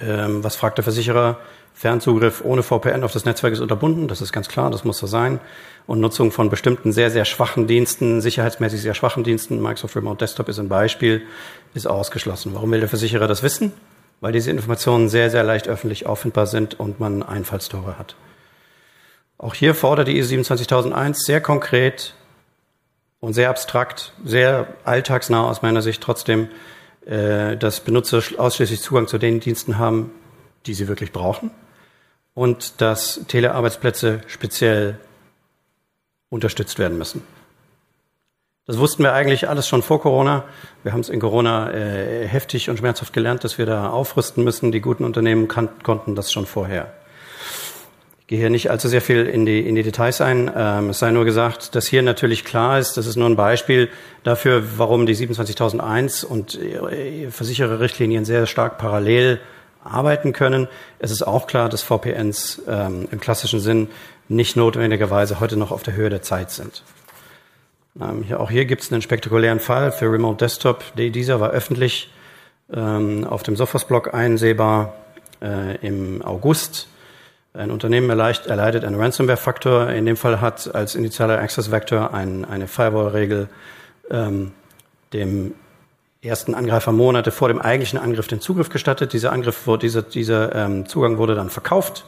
Ähm, 0.00 0.44
was 0.44 0.54
fragt 0.54 0.78
der 0.78 0.84
Versicherer? 0.84 1.40
Fernzugriff 1.74 2.42
ohne 2.44 2.62
VPN 2.62 3.02
auf 3.02 3.12
das 3.12 3.24
Netzwerk 3.24 3.52
ist 3.52 3.60
unterbunden, 3.60 4.08
das 4.08 4.20
ist 4.20 4.32
ganz 4.32 4.48
klar, 4.48 4.70
das 4.70 4.84
muss 4.84 4.98
so 4.98 5.06
sein. 5.06 5.40
Und 5.86 6.00
Nutzung 6.00 6.30
von 6.30 6.48
bestimmten 6.48 6.92
sehr, 6.92 7.10
sehr 7.10 7.24
schwachen 7.24 7.66
Diensten, 7.66 8.20
sicherheitsmäßig 8.20 8.82
sehr 8.82 8.94
schwachen 8.94 9.24
Diensten, 9.24 9.60
Microsoft 9.60 9.96
Remote 9.96 10.18
Desktop 10.18 10.48
ist 10.48 10.58
ein 10.58 10.68
Beispiel, 10.68 11.22
ist 11.74 11.86
ausgeschlossen. 11.86 12.54
Warum 12.54 12.70
will 12.70 12.80
der 12.80 12.88
Versicherer 12.88 13.26
das 13.26 13.42
wissen? 13.42 13.72
Weil 14.20 14.32
diese 14.32 14.50
Informationen 14.50 15.08
sehr, 15.08 15.30
sehr 15.30 15.42
leicht 15.42 15.66
öffentlich 15.66 16.06
auffindbar 16.06 16.46
sind 16.46 16.78
und 16.78 17.00
man 17.00 17.22
Einfallstore 17.22 17.98
hat. 17.98 18.14
Auch 19.38 19.54
hier 19.54 19.74
fordert 19.74 20.06
die 20.06 20.18
ISO 20.18 20.40
27001 20.40 21.24
sehr 21.24 21.40
konkret 21.40 22.14
und 23.18 23.32
sehr 23.32 23.50
abstrakt, 23.50 24.12
sehr 24.24 24.68
alltagsnah 24.84 25.48
aus 25.48 25.62
meiner 25.62 25.82
Sicht 25.82 26.00
trotzdem, 26.00 26.48
äh, 27.06 27.56
dass 27.56 27.80
Benutzer 27.80 28.22
ausschließlich 28.36 28.80
Zugang 28.80 29.08
zu 29.08 29.18
den 29.18 29.40
Diensten 29.40 29.78
haben, 29.78 30.12
die 30.66 30.74
sie 30.74 30.88
wirklich 30.88 31.12
brauchen 31.12 31.50
und 32.34 32.80
dass 32.80 33.20
Telearbeitsplätze 33.28 34.22
speziell 34.26 34.98
unterstützt 36.30 36.78
werden 36.78 36.98
müssen. 36.98 37.22
Das 38.64 38.78
wussten 38.78 39.02
wir 39.02 39.12
eigentlich 39.12 39.48
alles 39.48 39.66
schon 39.66 39.82
vor 39.82 40.00
Corona. 40.00 40.44
Wir 40.84 40.92
haben 40.92 41.00
es 41.00 41.08
in 41.08 41.18
Corona 41.18 41.72
äh, 41.72 42.26
heftig 42.28 42.70
und 42.70 42.78
schmerzhaft 42.78 43.12
gelernt, 43.12 43.42
dass 43.42 43.58
wir 43.58 43.66
da 43.66 43.90
aufrüsten 43.90 44.44
müssen. 44.44 44.70
Die 44.70 44.80
guten 44.80 45.04
Unternehmen 45.04 45.48
konnten 45.48 46.14
das 46.14 46.32
schon 46.32 46.46
vorher. 46.46 46.92
Ich 48.20 48.28
gehe 48.28 48.38
hier 48.38 48.50
nicht 48.50 48.70
allzu 48.70 48.86
sehr 48.86 49.02
viel 49.02 49.26
in 49.26 49.44
die, 49.44 49.66
in 49.66 49.74
die 49.74 49.82
Details 49.82 50.20
ein. 50.20 50.48
Ähm, 50.56 50.90
es 50.90 51.00
sei 51.00 51.10
nur 51.10 51.24
gesagt, 51.24 51.74
dass 51.74 51.88
hier 51.88 52.02
natürlich 52.02 52.44
klar 52.44 52.78
ist, 52.78 52.96
das 52.96 53.06
ist 53.06 53.16
nur 53.16 53.28
ein 53.28 53.34
Beispiel 53.34 53.90
dafür, 54.22 54.62
warum 54.78 55.06
die 55.06 55.14
27001 55.14 56.22
und 56.22 56.54
äh, 56.54 57.30
Versichererrichtlinien 57.32 58.24
sehr 58.24 58.46
stark 58.46 58.78
parallel 58.78 59.40
arbeiten 59.84 60.32
können. 60.32 60.68
Es 60.98 61.10
ist 61.10 61.22
auch 61.22 61.46
klar, 61.46 61.68
dass 61.68 61.82
VPNs 61.82 62.62
ähm, 62.68 63.08
im 63.10 63.20
klassischen 63.20 63.60
Sinn 63.60 63.88
nicht 64.28 64.56
notwendigerweise 64.56 65.40
heute 65.40 65.56
noch 65.56 65.70
auf 65.70 65.82
der 65.82 65.94
Höhe 65.94 66.10
der 66.10 66.22
Zeit 66.22 66.50
sind. 66.50 66.82
Ähm, 68.00 68.22
hier, 68.22 68.40
auch 68.40 68.50
hier 68.50 68.64
gibt 68.64 68.82
es 68.82 68.92
einen 68.92 69.02
spektakulären 69.02 69.60
Fall 69.60 69.92
für 69.92 70.10
Remote 70.10 70.38
Desktop. 70.38 70.84
Dieser 70.96 71.40
war 71.40 71.50
öffentlich 71.50 72.10
ähm, 72.72 73.24
auf 73.24 73.42
dem 73.42 73.56
Sophos-Blog 73.56 74.14
einsehbar 74.14 74.94
äh, 75.42 75.76
im 75.86 76.22
August. 76.22 76.88
Ein 77.54 77.70
Unternehmen 77.70 78.08
erleicht, 78.08 78.46
erleidet 78.46 78.84
einen 78.84 78.98
Ransomware-Faktor. 78.98 79.90
In 79.90 80.06
dem 80.06 80.16
Fall 80.16 80.40
hat 80.40 80.74
als 80.74 80.94
initialer 80.94 81.38
Access-Vector 81.38 82.14
ein, 82.14 82.46
eine 82.46 82.66
Firewall-Regel 82.66 83.48
ähm, 84.10 84.52
dem 85.12 85.54
ersten 86.22 86.54
Angreifer 86.54 86.92
Monate 86.92 87.32
vor 87.32 87.48
dem 87.48 87.60
eigentlichen 87.60 87.98
Angriff 87.98 88.28
den 88.28 88.40
Zugriff 88.40 88.68
gestattet. 88.68 89.12
Dieser 89.12 89.32
Angriff, 89.32 89.68
dieser, 89.80 90.02
dieser 90.02 90.54
ähm, 90.54 90.86
Zugang 90.86 91.18
wurde 91.18 91.34
dann 91.34 91.50
verkauft. 91.50 92.04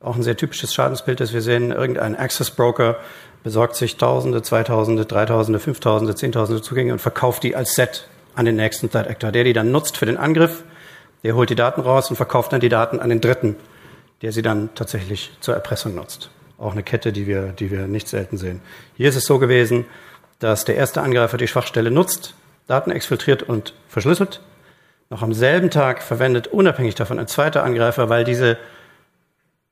Auch 0.00 0.16
ein 0.16 0.22
sehr 0.22 0.36
typisches 0.36 0.72
Schadensbild, 0.72 1.18
das 1.18 1.32
wir 1.32 1.42
sehen. 1.42 1.72
Irgendein 1.72 2.16
Access 2.16 2.50
Broker 2.50 2.96
besorgt 3.42 3.74
sich 3.74 3.96
Tausende, 3.96 4.42
Zweitausende, 4.42 5.04
Dreitausende, 5.04 5.58
Fünftausende, 5.58 6.14
Zehntausende 6.14 6.62
Zugänge 6.62 6.92
und 6.92 7.00
verkauft 7.00 7.42
die 7.42 7.56
als 7.56 7.74
Set 7.74 8.06
an 8.34 8.44
den 8.44 8.56
nächsten 8.56 8.90
Threat 8.90 9.08
Actor. 9.08 9.32
Der 9.32 9.44
die 9.44 9.52
dann 9.52 9.72
nutzt 9.72 9.96
für 9.96 10.06
den 10.06 10.16
Angriff, 10.16 10.62
der 11.24 11.34
holt 11.34 11.50
die 11.50 11.54
Daten 11.56 11.80
raus 11.80 12.10
und 12.10 12.16
verkauft 12.16 12.52
dann 12.52 12.60
die 12.60 12.68
Daten 12.68 13.00
an 13.00 13.08
den 13.08 13.20
Dritten, 13.20 13.56
der 14.22 14.30
sie 14.30 14.42
dann 14.42 14.70
tatsächlich 14.74 15.32
zur 15.40 15.54
Erpressung 15.54 15.94
nutzt. 15.94 16.30
Auch 16.58 16.72
eine 16.72 16.82
Kette, 16.82 17.12
die 17.12 17.26
wir, 17.26 17.48
die 17.48 17.70
wir 17.70 17.88
nicht 17.88 18.08
selten 18.08 18.36
sehen. 18.36 18.60
Hier 18.96 19.08
ist 19.08 19.16
es 19.16 19.24
so 19.24 19.38
gewesen, 19.38 19.86
dass 20.38 20.64
der 20.64 20.76
erste 20.76 21.02
Angreifer 21.02 21.36
die 21.36 21.48
Schwachstelle 21.48 21.90
nutzt, 21.90 22.34
Daten 22.66 22.90
exfiltriert 22.90 23.42
und 23.42 23.74
verschlüsselt. 23.88 24.40
Noch 25.10 25.22
am 25.22 25.32
selben 25.32 25.70
Tag 25.70 26.02
verwendet 26.02 26.46
unabhängig 26.46 26.94
davon 26.94 27.18
ein 27.18 27.28
zweiter 27.28 27.62
Angreifer, 27.62 28.08
weil 28.08 28.24
diese, 28.24 28.56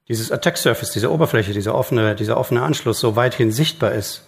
dieses 0.09 0.31
Attack 0.31 0.59
Surface, 0.59 0.93
diese 0.93 1.11
Oberfläche, 1.11 1.53
dieser 1.53 1.75
offene, 1.75 2.15
dieser 2.15 2.37
offene 2.37 2.63
Anschluss 2.63 3.01
so 3.01 3.17
weithin 3.17 3.51
sichtbar 3.51 3.93
ist, 3.93 4.27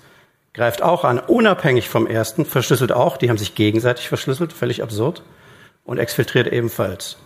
greift 0.55 0.83
auch 0.83 1.05
an, 1.05 1.18
unabhängig 1.18 1.88
vom 1.88 2.07
ersten, 2.07 2.46
verschlüsselt 2.46 2.92
auch, 2.92 3.16
die 3.16 3.29
haben 3.29 3.38
sich 3.38 3.55
gegenseitig 3.55 4.09
verschlüsselt, 4.09 4.53
völlig 4.53 4.83
absurd, 4.83 5.22
und 5.85 5.98
exfiltriert 5.98 6.46
ebenfalls. 6.46 7.18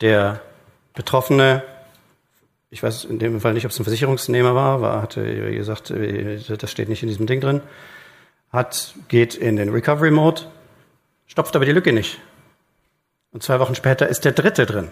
Der 0.00 0.40
Betroffene, 0.92 1.62
ich 2.68 2.82
weiß 2.82 3.04
in 3.04 3.18
dem 3.18 3.40
Fall 3.40 3.54
nicht, 3.54 3.64
ob 3.64 3.70
es 3.70 3.78
ein 3.78 3.84
Versicherungsnehmer 3.84 4.54
war, 4.54 4.82
war 4.82 5.00
hatte 5.00 5.52
gesagt, 5.52 5.92
das 5.92 6.70
steht 6.70 6.88
nicht 6.88 7.02
in 7.02 7.08
diesem 7.08 7.26
Ding 7.26 7.40
drin, 7.40 7.62
hat, 8.54 8.94
geht 9.08 9.34
in 9.34 9.56
den 9.56 9.68
Recovery 9.68 10.10
Mode, 10.10 10.42
stopft 11.26 11.54
aber 11.56 11.64
die 11.64 11.72
Lücke 11.72 11.92
nicht. 11.92 12.20
Und 13.32 13.42
zwei 13.42 13.60
Wochen 13.60 13.74
später 13.74 14.08
ist 14.08 14.24
der 14.24 14.32
dritte 14.32 14.64
drin. 14.64 14.90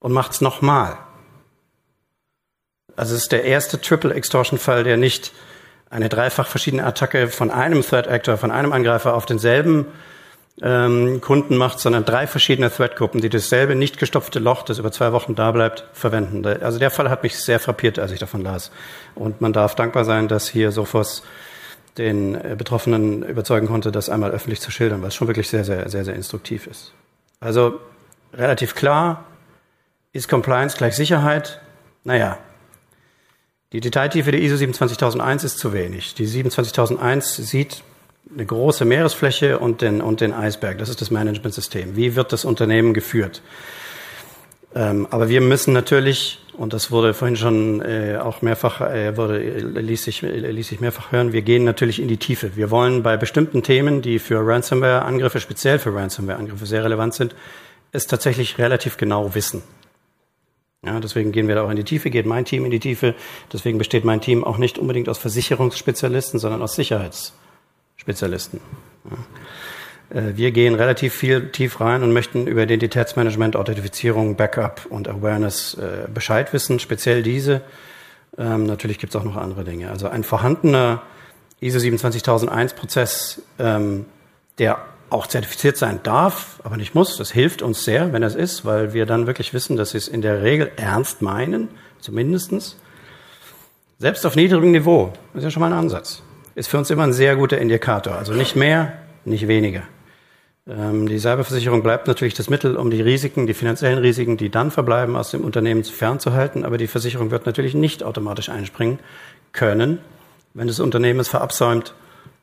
Und 0.00 0.12
macht's 0.12 0.40
nochmal. 0.40 0.98
Also 2.96 3.14
es 3.14 3.22
ist 3.22 3.32
der 3.32 3.44
erste 3.44 3.80
Triple 3.80 4.14
Extortion 4.14 4.58
Fall, 4.58 4.84
der 4.84 4.96
nicht 4.96 5.32
eine 5.90 6.08
dreifach 6.08 6.46
verschiedene 6.46 6.84
Attacke 6.84 7.28
von 7.28 7.50
einem 7.50 7.82
Threat 7.82 8.08
Actor, 8.08 8.36
von 8.36 8.50
einem 8.50 8.72
Angreifer 8.72 9.14
auf 9.14 9.26
denselben 9.26 9.86
ähm, 10.62 11.20
Kunden 11.20 11.56
macht, 11.56 11.80
sondern 11.80 12.04
drei 12.04 12.26
verschiedene 12.26 12.70
Threat-Gruppen, 12.70 13.20
die 13.20 13.28
dasselbe 13.28 13.74
nicht 13.74 13.98
gestopfte 13.98 14.38
Loch, 14.38 14.62
das 14.62 14.78
über 14.78 14.92
zwei 14.92 15.12
Wochen 15.12 15.34
da 15.34 15.50
bleibt, 15.50 15.84
verwenden. 15.92 16.46
Also 16.46 16.78
der 16.78 16.90
Fall 16.90 17.10
hat 17.10 17.22
mich 17.22 17.36
sehr 17.36 17.58
frappiert, 17.58 17.98
als 17.98 18.12
ich 18.12 18.20
davon 18.20 18.42
las. 18.42 18.70
Und 19.14 19.40
man 19.40 19.52
darf 19.52 19.74
dankbar 19.74 20.04
sein, 20.04 20.28
dass 20.28 20.48
hier 20.48 20.70
Sophos 20.70 21.22
den 21.98 22.34
äh, 22.34 22.54
Betroffenen 22.56 23.22
überzeugen 23.22 23.66
konnte, 23.66 23.92
das 23.92 24.08
einmal 24.08 24.30
öffentlich 24.30 24.60
zu 24.60 24.70
schildern, 24.70 25.02
es 25.04 25.14
schon 25.14 25.28
wirklich 25.28 25.48
sehr, 25.48 25.64
sehr, 25.64 25.88
sehr, 25.88 26.04
sehr 26.04 26.14
instruktiv 26.14 26.66
ist. 26.66 26.92
Also 27.40 27.80
relativ 28.32 28.74
klar, 28.74 29.24
ist 30.12 30.28
Compliance 30.28 30.76
gleich 30.76 30.96
Sicherheit? 30.96 31.60
Naja, 32.04 32.38
die 33.72 33.80
Detailtiefe 33.80 34.30
der 34.30 34.40
ISO 34.40 34.56
27001 34.56 35.42
ist 35.42 35.58
zu 35.58 35.72
wenig. 35.72 36.14
Die 36.14 36.26
27001 36.26 37.36
sieht 37.36 37.82
eine 38.32 38.46
große 38.46 38.84
Meeresfläche 38.84 39.58
und 39.58 39.82
den, 39.82 40.00
und 40.00 40.20
den 40.20 40.32
Eisberg. 40.32 40.78
Das 40.78 40.88
ist 40.88 41.00
das 41.00 41.10
Managementsystem. 41.10 41.96
Wie 41.96 42.16
wird 42.16 42.32
das 42.32 42.44
Unternehmen 42.44 42.94
geführt? 42.94 43.42
Ähm, 44.74 45.06
aber 45.10 45.28
wir 45.28 45.40
müssen 45.40 45.72
natürlich 45.72 46.40
und 46.56 46.72
das 46.72 46.90
wurde 46.90 47.14
vorhin 47.14 47.36
schon 47.36 47.82
äh, 47.82 48.16
auch 48.20 48.40
mehrfach, 48.42 48.80
äh, 48.80 49.16
wurde, 49.16 49.38
ließ, 49.38 50.04
sich, 50.04 50.22
ließ 50.22 50.68
sich 50.68 50.80
mehrfach 50.80 51.10
hören, 51.10 51.32
wir 51.32 51.42
gehen 51.42 51.64
natürlich 51.64 52.00
in 52.00 52.06
die 52.06 52.16
Tiefe. 52.16 52.54
Wir 52.56 52.70
wollen 52.70 53.02
bei 53.02 53.16
bestimmten 53.16 53.62
Themen, 53.62 54.02
die 54.02 54.20
für 54.20 54.46
Ransomware-Angriffe, 54.46 55.40
speziell 55.40 55.78
für 55.78 55.94
Ransomware-Angriffe 55.94 56.66
sehr 56.66 56.84
relevant 56.84 57.14
sind, 57.14 57.34
es 57.90 58.06
tatsächlich 58.06 58.58
relativ 58.58 58.96
genau 58.96 59.34
wissen. 59.34 59.62
Ja, 60.84 61.00
deswegen 61.00 61.32
gehen 61.32 61.48
wir 61.48 61.54
da 61.56 61.64
auch 61.64 61.70
in 61.70 61.76
die 61.76 61.84
Tiefe, 61.84 62.10
geht 62.10 62.26
mein 62.26 62.44
Team 62.44 62.64
in 62.64 62.70
die 62.70 62.80
Tiefe. 62.80 63.14
Deswegen 63.52 63.78
besteht 63.78 64.04
mein 64.04 64.20
Team 64.20 64.44
auch 64.44 64.58
nicht 64.58 64.78
unbedingt 64.78 65.08
aus 65.08 65.18
Versicherungsspezialisten, 65.18 66.38
sondern 66.38 66.62
aus 66.62 66.74
Sicherheitsspezialisten. 66.74 67.43
Ja. 69.04 70.20
Äh, 70.20 70.36
wir 70.36 70.52
gehen 70.52 70.74
relativ 70.74 71.14
viel 71.14 71.50
tief 71.50 71.80
rein 71.80 72.02
und 72.02 72.12
möchten 72.12 72.46
über 72.46 72.62
Identitätsmanagement, 72.62 73.56
Authentifizierung, 73.56 74.36
Backup 74.36 74.86
und 74.88 75.08
Awareness 75.08 75.74
äh, 75.74 76.08
Bescheid 76.12 76.52
wissen, 76.52 76.78
speziell 76.78 77.22
diese. 77.22 77.62
Ähm, 78.38 78.66
natürlich 78.66 78.98
gibt 78.98 79.14
es 79.14 79.20
auch 79.20 79.24
noch 79.24 79.36
andere 79.36 79.64
Dinge. 79.64 79.90
Also 79.90 80.08
ein 80.08 80.24
vorhandener 80.24 81.02
ISO 81.60 81.78
27001 81.78 82.74
Prozess, 82.74 83.42
ähm, 83.58 84.06
der 84.58 84.78
auch 85.10 85.26
zertifiziert 85.26 85.76
sein 85.76 86.00
darf, 86.02 86.60
aber 86.64 86.76
nicht 86.76 86.94
muss. 86.94 87.16
Das 87.16 87.30
hilft 87.30 87.62
uns 87.62 87.84
sehr, 87.84 88.12
wenn 88.12 88.22
das 88.22 88.34
ist, 88.34 88.64
weil 88.64 88.94
wir 88.94 89.06
dann 89.06 89.26
wirklich 89.26 89.54
wissen, 89.54 89.76
dass 89.76 89.90
sie 89.90 89.98
es 89.98 90.08
in 90.08 90.22
der 90.22 90.42
Regel 90.42 90.72
ernst 90.76 91.22
meinen, 91.22 91.68
zumindestens. 92.00 92.76
Selbst 93.98 94.26
auf 94.26 94.34
niedrigem 94.34 94.72
Niveau, 94.72 95.12
das 95.32 95.40
ist 95.40 95.44
ja 95.44 95.50
schon 95.50 95.60
mal 95.60 95.72
ein 95.72 95.78
Ansatz, 95.78 96.22
ist 96.54 96.68
für 96.68 96.78
uns 96.78 96.90
immer 96.90 97.04
ein 97.04 97.12
sehr 97.12 97.36
guter 97.36 97.58
Indikator. 97.58 98.14
Also 98.14 98.32
nicht 98.32 98.56
mehr, 98.56 98.94
nicht 99.24 99.48
weniger. 99.48 99.82
Ähm, 100.66 101.08
die 101.08 101.18
Cyberversicherung 101.18 101.82
bleibt 101.82 102.06
natürlich 102.06 102.34
das 102.34 102.48
Mittel, 102.48 102.76
um 102.76 102.90
die 102.90 103.02
Risiken, 103.02 103.46
die 103.46 103.54
finanziellen 103.54 103.98
Risiken, 103.98 104.36
die 104.36 104.50
dann 104.50 104.70
verbleiben, 104.70 105.16
aus 105.16 105.30
dem 105.30 105.42
Unternehmen 105.42 105.84
fernzuhalten. 105.84 106.64
Aber 106.64 106.78
die 106.78 106.86
Versicherung 106.86 107.30
wird 107.30 107.46
natürlich 107.46 107.74
nicht 107.74 108.02
automatisch 108.02 108.48
einspringen 108.48 108.98
können, 109.52 109.98
wenn 110.54 110.68
das 110.68 110.80
Unternehmen 110.80 111.20
es 111.20 111.28
verabsäumt, 111.28 111.94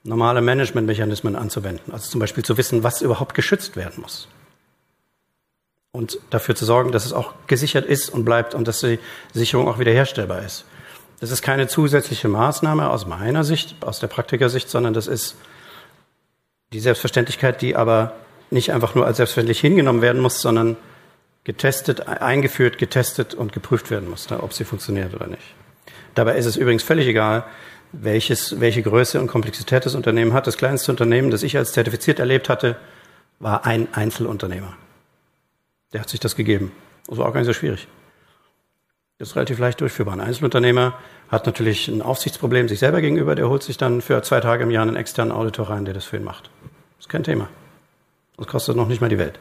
normale 0.04 0.42
Managementmechanismen 0.42 1.36
anzuwenden. 1.36 1.94
Also 1.94 2.10
zum 2.10 2.20
Beispiel 2.20 2.44
zu 2.44 2.58
wissen, 2.58 2.84
was 2.84 3.02
überhaupt 3.02 3.34
geschützt 3.34 3.76
werden 3.76 4.02
muss. 4.02 4.28
Und 5.94 6.20
dafür 6.30 6.56
zu 6.56 6.66
sorgen, 6.66 6.92
dass 6.92 7.06
es 7.06 7.14
auch 7.14 7.34
gesichert 7.48 7.86
ist 7.86 8.10
und 8.10 8.24
bleibt 8.24 8.56
und 8.56 8.68
dass 8.68 8.80
die 8.80 9.00
Sicherung 9.34 9.68
auch 9.68 9.78
wiederherstellbar 9.78 10.42
ist. 10.44 10.66
Das 11.22 11.30
ist 11.30 11.44
keine 11.44 11.68
zusätzliche 11.68 12.28
Maßnahme 12.28 12.90
aus 12.90 13.06
meiner 13.06 13.44
Sicht, 13.44 13.76
aus 13.82 14.00
der 14.00 14.08
Praktikersicht, 14.08 14.70
sondern 14.70 14.96
das 14.96 15.06
ist 15.06 15.36
die 16.74 16.80
Selbstverständlichkeit, 16.80 17.62
die 17.62 17.76
aber 17.76 18.16
nicht 18.50 18.74
einfach 18.74 18.96
nur 18.96 19.06
als 19.06 19.18
selbstverständlich 19.18 19.60
hingenommen 19.60 20.02
werden 20.02 20.20
muss, 20.20 20.42
sondern 20.42 20.78
getestet, 21.44 22.08
eingeführt, 22.08 22.80
getestet 22.80 23.36
und 23.36 23.54
geprüft 23.54 23.92
werden 23.92 24.10
muss, 24.10 24.32
ob 24.32 24.52
sie 24.54 24.64
funktioniert 24.64 25.14
oder 25.14 25.28
nicht. 25.28 25.44
Dabei 26.16 26.38
ist 26.38 26.48
es 26.48 26.58
übrigens 26.58 26.82
völlig 26.82 27.08
egal, 27.08 27.46
welches, 27.92 28.60
welche 28.60 28.82
Größe 28.82 29.20
und 29.20 29.28
Komplexität 29.28 29.86
das 29.86 29.94
Unternehmen 29.94 30.34
hat. 30.34 30.48
Das 30.48 30.58
kleinste 30.58 30.92
Unternehmen, 30.92 31.30
das 31.30 31.44
ich 31.44 31.56
als 31.56 31.72
zertifiziert 31.72 32.18
erlebt 32.18 32.50
hatte, 32.50 32.78
war 33.40 33.66
ein 33.66 33.94
Einzelunternehmer. 33.94 34.76
Der 35.94 36.02
hat 36.02 36.10
sich 36.10 36.20
das 36.20 36.36
gegeben. 36.36 36.72
Das 37.08 37.20
war 37.20 37.28
auch 37.28 37.34
gar 37.34 37.42
nicht 37.42 37.48
so 37.48 37.54
schwierig. 37.54 37.88
Das 39.22 39.30
ist 39.30 39.36
relativ 39.36 39.60
leicht 39.60 39.80
durchführbar. 39.80 40.16
Ein 40.16 40.22
Einzelunternehmer 40.22 40.96
hat 41.30 41.46
natürlich 41.46 41.88
ein 41.88 42.02
Aufsichtsproblem 42.02 42.68
sich 42.68 42.80
selber 42.80 43.02
gegenüber. 43.02 43.36
Der 43.36 43.50
holt 43.50 43.62
sich 43.62 43.78
dann 43.78 44.02
für 44.02 44.20
zwei 44.24 44.40
Tage 44.40 44.64
im 44.64 44.72
Jahr 44.72 44.82
einen 44.82 44.96
externen 44.96 45.32
Auditor 45.32 45.70
rein, 45.70 45.86
der 45.86 45.94
das 45.94 46.06
für 46.06 46.18
ihn 46.18 46.24
macht. 46.24 46.50
Das 46.98 47.06
ist 47.06 47.10
kein 47.10 47.22
Thema. 47.22 47.48
Das 48.38 48.48
kostet 48.48 48.76
noch 48.76 48.88
nicht 48.88 49.00
mal 49.00 49.10
die 49.10 49.20
Welt. 49.20 49.38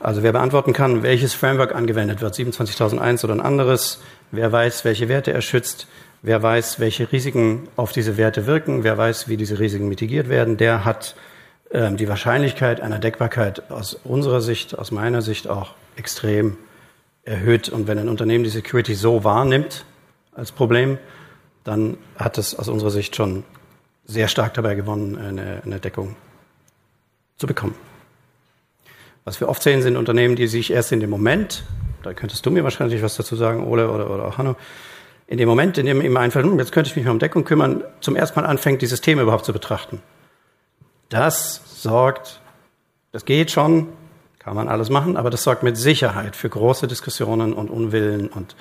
Also 0.00 0.24
wer 0.24 0.32
beantworten 0.32 0.72
kann, 0.72 1.04
welches 1.04 1.32
Framework 1.32 1.72
angewendet 1.72 2.20
wird, 2.20 2.34
27001 2.34 3.22
oder 3.22 3.34
ein 3.34 3.40
anderes, 3.40 4.02
wer 4.32 4.50
weiß, 4.50 4.84
welche 4.84 5.08
Werte 5.08 5.32
er 5.32 5.40
schützt, 5.40 5.86
Wer 6.20 6.42
weiß, 6.42 6.80
welche 6.80 7.12
Risiken 7.12 7.68
auf 7.76 7.92
diese 7.92 8.16
Werte 8.16 8.48
wirken, 8.48 8.82
wer 8.82 8.98
weiß, 8.98 9.28
wie 9.28 9.36
diese 9.36 9.60
Risiken 9.60 9.88
mitigiert 9.88 10.28
werden, 10.28 10.56
der 10.56 10.84
hat 10.84 11.14
ähm, 11.70 11.96
die 11.96 12.08
Wahrscheinlichkeit 12.08 12.80
einer 12.80 12.98
Deckbarkeit 12.98 13.70
aus 13.70 13.94
unserer 13.94 14.40
Sicht, 14.40 14.76
aus 14.76 14.90
meiner 14.90 15.22
Sicht 15.22 15.46
auch 15.46 15.74
extrem 15.94 16.56
erhöht. 17.28 17.68
Und 17.68 17.86
wenn 17.86 17.98
ein 17.98 18.08
Unternehmen 18.08 18.44
die 18.44 18.50
Security 18.50 18.94
so 18.94 19.24
wahrnimmt 19.24 19.84
als 20.32 20.52
Problem, 20.52 20.98
dann 21.64 21.98
hat 22.16 22.38
es 22.38 22.54
aus 22.58 22.68
unserer 22.68 22.90
Sicht 22.90 23.14
schon 23.14 23.44
sehr 24.04 24.28
stark 24.28 24.54
dabei 24.54 24.74
gewonnen, 24.74 25.16
eine, 25.18 25.62
eine 25.64 25.80
Deckung 25.80 26.16
zu 27.36 27.46
bekommen. 27.46 27.74
Was 29.24 29.40
wir 29.40 29.48
oft 29.48 29.62
sehen, 29.62 29.82
sind 29.82 29.96
Unternehmen, 29.96 30.36
die 30.36 30.46
sich 30.46 30.70
erst 30.70 30.92
in 30.92 31.00
dem 31.00 31.10
Moment, 31.10 31.64
da 32.02 32.14
könntest 32.14 32.46
du 32.46 32.50
mir 32.50 32.64
wahrscheinlich 32.64 33.02
was 33.02 33.16
dazu 33.16 33.36
sagen, 33.36 33.66
Ole 33.66 33.90
oder, 33.90 34.10
oder 34.10 34.24
auch 34.24 34.38
Hanno, 34.38 34.56
in 35.26 35.36
dem 35.36 35.48
Moment, 35.48 35.76
in 35.76 35.84
dem 35.84 36.00
ihm 36.00 36.16
einfällt, 36.16 36.46
hm, 36.46 36.58
jetzt 36.58 36.72
könnte 36.72 36.88
ich 36.88 36.96
mich 36.96 37.04
mal 37.04 37.10
um 37.10 37.18
Deckung 37.18 37.44
kümmern, 37.44 37.84
zum 38.00 38.16
ersten 38.16 38.40
Mal 38.40 38.46
anfängt, 38.46 38.80
dieses 38.80 39.02
Thema 39.02 39.22
überhaupt 39.22 39.44
zu 39.44 39.52
betrachten. 39.52 40.00
Das 41.10 41.60
sorgt, 41.82 42.40
das 43.12 43.26
geht 43.26 43.50
schon, 43.50 43.88
kann 44.48 44.56
man 44.56 44.68
alles 44.68 44.88
machen, 44.88 45.18
aber 45.18 45.28
das 45.28 45.42
sorgt 45.42 45.62
mit 45.62 45.76
Sicherheit 45.76 46.34
für 46.34 46.48
große 46.48 46.86
Diskussionen 46.86 47.52
und 47.52 47.68
Unwillen 47.68 48.28
und 48.28 48.56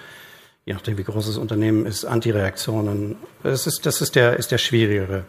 je 0.65 0.73
nachdem, 0.73 0.97
wie 0.97 1.05
groß 1.05 1.27
das 1.27 1.37
Unternehmen 1.37 1.85
ist, 1.85 2.03
Antireaktionen. 2.03 3.15
Das 3.41 3.67
ist, 3.67 3.85
das 3.85 4.01
ist 4.01 4.17
der, 4.17 4.35
ist 4.35 4.51
der 4.51 4.57
schwierigere, 4.57 5.23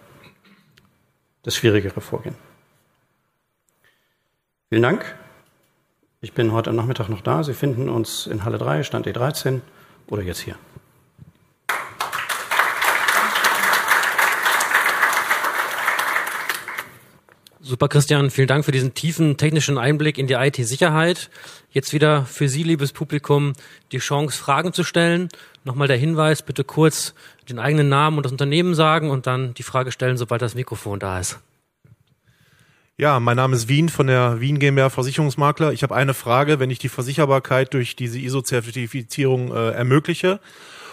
das 1.45 1.55
schwierigere 1.55 2.01
Vorgehen. 2.01 2.35
Vielen 4.69 4.83
Dank. 4.83 5.15
Ich 6.23 6.33
bin 6.33 6.51
heute 6.51 6.73
Nachmittag 6.73 7.09
noch 7.09 7.21
da. 7.21 7.45
Sie 7.45 7.55
finden 7.55 7.89
uns 7.89 8.27
in 8.27 8.45
Halle 8.45 8.59
3, 8.59 8.83
Stand 8.83 9.07
E13 9.07 9.61
oder 10.09 10.23
jetzt 10.23 10.41
hier. 10.41 10.57
Super, 17.69 17.89
Christian. 17.89 18.31
Vielen 18.31 18.49
Dank 18.49 18.65
für 18.65 18.73
diesen 18.73 18.95
tiefen 18.95 19.37
technischen 19.37 19.77
Einblick 19.77 20.17
in 20.17 20.27
die 20.27 20.33
IT-Sicherheit. 20.33 21.29
Jetzt 21.71 21.93
wieder 21.93 22.25
für 22.25 22.49
Sie, 22.49 22.63
liebes 22.63 22.95
Publikum, 22.95 23.53
die 23.93 23.99
Chance, 23.99 24.39
Fragen 24.39 24.73
zu 24.73 24.85
stellen. 24.85 25.29
Nochmal 25.65 25.87
der 25.87 25.99
Hinweis, 25.99 26.41
bitte 26.41 26.65
kurz 26.65 27.13
den 27.47 27.59
eigenen 27.59 27.91
Namen 27.91 28.17
und 28.17 28.23
das 28.23 28.33
Unternehmen 28.33 28.75
sagen 28.75 29.11
und 29.11 29.27
dann 29.27 29.53
die 29.53 29.63
Frage 29.65 29.93
stellen, 29.93 30.17
sobald 30.17 30.41
das 30.41 30.55
Mikrofon 30.55 30.99
da 30.99 31.21
ist. 31.21 31.41
Ja, 32.97 33.21
mein 33.21 33.37
Name 33.37 33.55
ist 33.55 33.69
Wien 33.69 33.91
von 33.91 34.07
der 34.07 34.41
Wien 34.41 34.59
GmbH 34.59 34.89
Versicherungsmakler. 34.89 35.75
Ich 35.75 35.83
habe 35.83 35.95
eine 35.95 36.15
Frage, 36.15 36.61
wenn 36.61 36.71
ich 36.71 36.79
die 36.79 36.89
Versicherbarkeit 36.89 37.75
durch 37.75 37.97
diese 37.97 38.19
ISO-Zertifizierung 38.19 39.53
äh, 39.53 39.73
ermögliche 39.73 40.41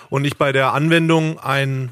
und 0.09 0.25
ich 0.25 0.35
bei 0.35 0.51
der 0.51 0.73
Anwendung 0.73 1.39
einen 1.39 1.89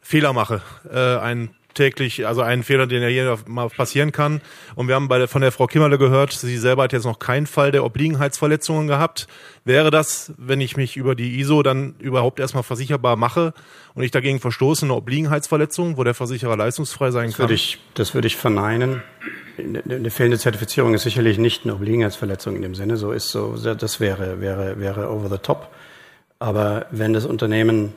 Fehler 0.00 0.32
mache, 0.32 0.60
äh, 0.92 1.18
einen 1.18 1.50
täglich, 1.74 2.26
also 2.26 2.42
einen 2.42 2.62
Fehler, 2.62 2.86
den 2.86 3.02
ja 3.02 3.08
hier 3.08 3.38
mal 3.46 3.68
passieren 3.68 4.12
kann. 4.12 4.40
Und 4.74 4.88
wir 4.88 4.94
haben 4.94 5.08
bei 5.08 5.18
der, 5.18 5.28
von 5.28 5.42
der 5.42 5.52
Frau 5.52 5.66
Kimmerle 5.66 5.98
gehört, 5.98 6.32
sie 6.32 6.56
selber 6.58 6.84
hat 6.84 6.92
jetzt 6.92 7.04
noch 7.04 7.18
keinen 7.18 7.46
Fall 7.46 7.72
der 7.72 7.84
Obliegenheitsverletzungen 7.84 8.86
gehabt. 8.86 9.26
Wäre 9.64 9.90
das, 9.90 10.32
wenn 10.36 10.60
ich 10.60 10.76
mich 10.76 10.96
über 10.96 11.14
die 11.14 11.40
ISO 11.40 11.62
dann 11.62 11.94
überhaupt 11.98 12.40
erstmal 12.40 12.62
versicherbar 12.62 13.16
mache 13.16 13.54
und 13.94 14.02
ich 14.02 14.10
dagegen 14.10 14.40
verstoße, 14.40 14.84
eine 14.86 14.94
Obliegenheitsverletzung, 14.94 15.96
wo 15.96 16.04
der 16.04 16.14
Versicherer 16.14 16.56
leistungsfrei 16.56 17.10
sein 17.10 17.26
das 17.26 17.36
kann? 17.36 17.44
Würde 17.44 17.54
ich, 17.54 17.78
das 17.94 18.14
würde 18.14 18.26
ich 18.26 18.36
verneinen. 18.36 19.02
Eine 19.58 20.10
fehlende 20.10 20.38
Zertifizierung 20.38 20.94
ist 20.94 21.02
sicherlich 21.02 21.38
nicht 21.38 21.64
eine 21.64 21.74
Obliegenheitsverletzung 21.74 22.56
in 22.56 22.62
dem 22.62 22.74
Sinne. 22.74 22.96
So 22.96 23.12
ist 23.12 23.30
so, 23.30 23.56
das 23.56 24.00
wäre, 24.00 24.40
wäre, 24.40 24.78
wäre 24.80 25.10
over 25.10 25.28
the 25.28 25.38
top. 25.38 25.68
Aber 26.38 26.86
wenn 26.90 27.12
das 27.12 27.24
Unternehmen 27.24 27.92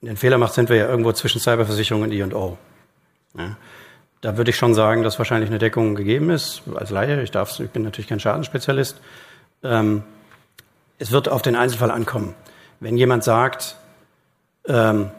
den 0.00 0.16
Fehler 0.16 0.38
macht, 0.38 0.54
sind 0.54 0.68
wir 0.68 0.76
ja 0.76 0.88
irgendwo 0.88 1.12
zwischen 1.12 1.40
Cyberversicherung 1.40 2.02
und 2.02 2.12
I&O. 2.12 2.58
Ja. 3.36 3.56
Da 4.20 4.36
würde 4.38 4.50
ich 4.50 4.56
schon 4.56 4.74
sagen, 4.74 5.02
dass 5.02 5.18
wahrscheinlich 5.18 5.50
eine 5.50 5.58
Deckung 5.58 5.94
gegeben 5.94 6.30
ist. 6.30 6.62
Als 6.74 6.90
Laie, 6.90 7.22
ich, 7.22 7.30
darf, 7.30 7.60
ich 7.60 7.70
bin 7.70 7.82
natürlich 7.82 8.08
kein 8.08 8.20
Schadenspezialist. 8.20 9.00
Ähm, 9.62 10.02
es 10.98 11.10
wird 11.10 11.28
auf 11.28 11.42
den 11.42 11.56
Einzelfall 11.56 11.90
ankommen. 11.90 12.34
Wenn 12.80 12.96
jemand 12.96 13.24
sagt, 13.24 13.76
ähm, 14.66 15.10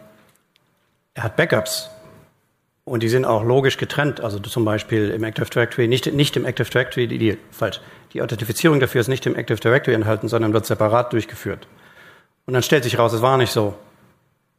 er 1.14 1.24
hat 1.24 1.36
Backups 1.36 1.90
und 2.84 3.04
die 3.04 3.10
sind 3.10 3.26
auch 3.26 3.44
logisch 3.44 3.78
getrennt, 3.78 4.22
also 4.22 4.40
zum 4.40 4.66
Beispiel 4.66 5.10
im 5.10 5.24
Active 5.24 5.46
Directory, 5.46 5.88
nicht, 5.88 6.12
nicht 6.14 6.36
im 6.36 6.46
Active 6.46 6.70
Directory, 6.70 7.08
die, 7.08 7.18
die, 7.18 7.38
falsch, 7.52 7.82
die 8.14 8.22
Authentifizierung 8.22 8.80
dafür 8.80 9.02
ist 9.02 9.08
nicht 9.08 9.26
im 9.26 9.36
Active 9.36 9.60
Directory 9.60 9.96
enthalten, 9.96 10.28
sondern 10.28 10.54
wird 10.54 10.66
separat 10.66 11.14
durchgeführt. 11.14 11.68
Und 12.46 12.54
dann 12.54 12.64
stellt 12.64 12.84
sich 12.84 12.98
raus, 12.98 13.14
es 13.14 13.22
war 13.22 13.38
nicht 13.38 13.52
so. 13.52 13.76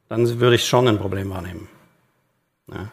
Dann 0.08 0.40
würde 0.40 0.56
ich 0.56 0.66
schon 0.66 0.86
ein 0.86 0.98
Problem 0.98 1.30
wahrnehmen. 1.30 1.68
Ja. 2.68 2.90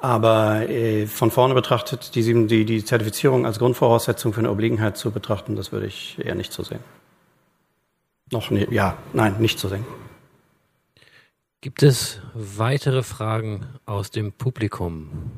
Aber 0.00 0.68
äh, 0.68 1.06
von 1.06 1.30
vorne 1.30 1.54
betrachtet, 1.54 2.14
die, 2.14 2.46
die, 2.46 2.64
die 2.64 2.84
Zertifizierung 2.84 3.44
als 3.44 3.58
Grundvoraussetzung 3.58 4.32
für 4.32 4.40
eine 4.40 4.50
Obliegenheit 4.50 4.96
zu 4.96 5.10
betrachten, 5.10 5.56
das 5.56 5.72
würde 5.72 5.86
ich 5.86 6.18
eher 6.18 6.34
nicht 6.34 6.52
so 6.52 6.62
sehen. 6.62 6.80
Noch 8.32 8.50
ne, 8.50 8.66
ja, 8.70 8.96
nein, 9.12 9.36
nicht 9.38 9.58
so 9.58 9.68
sehen. 9.68 9.84
Gibt 11.60 11.82
es 11.82 12.20
weitere 12.32 13.02
Fragen 13.02 13.66
aus 13.84 14.10
dem 14.10 14.32
Publikum? 14.32 15.30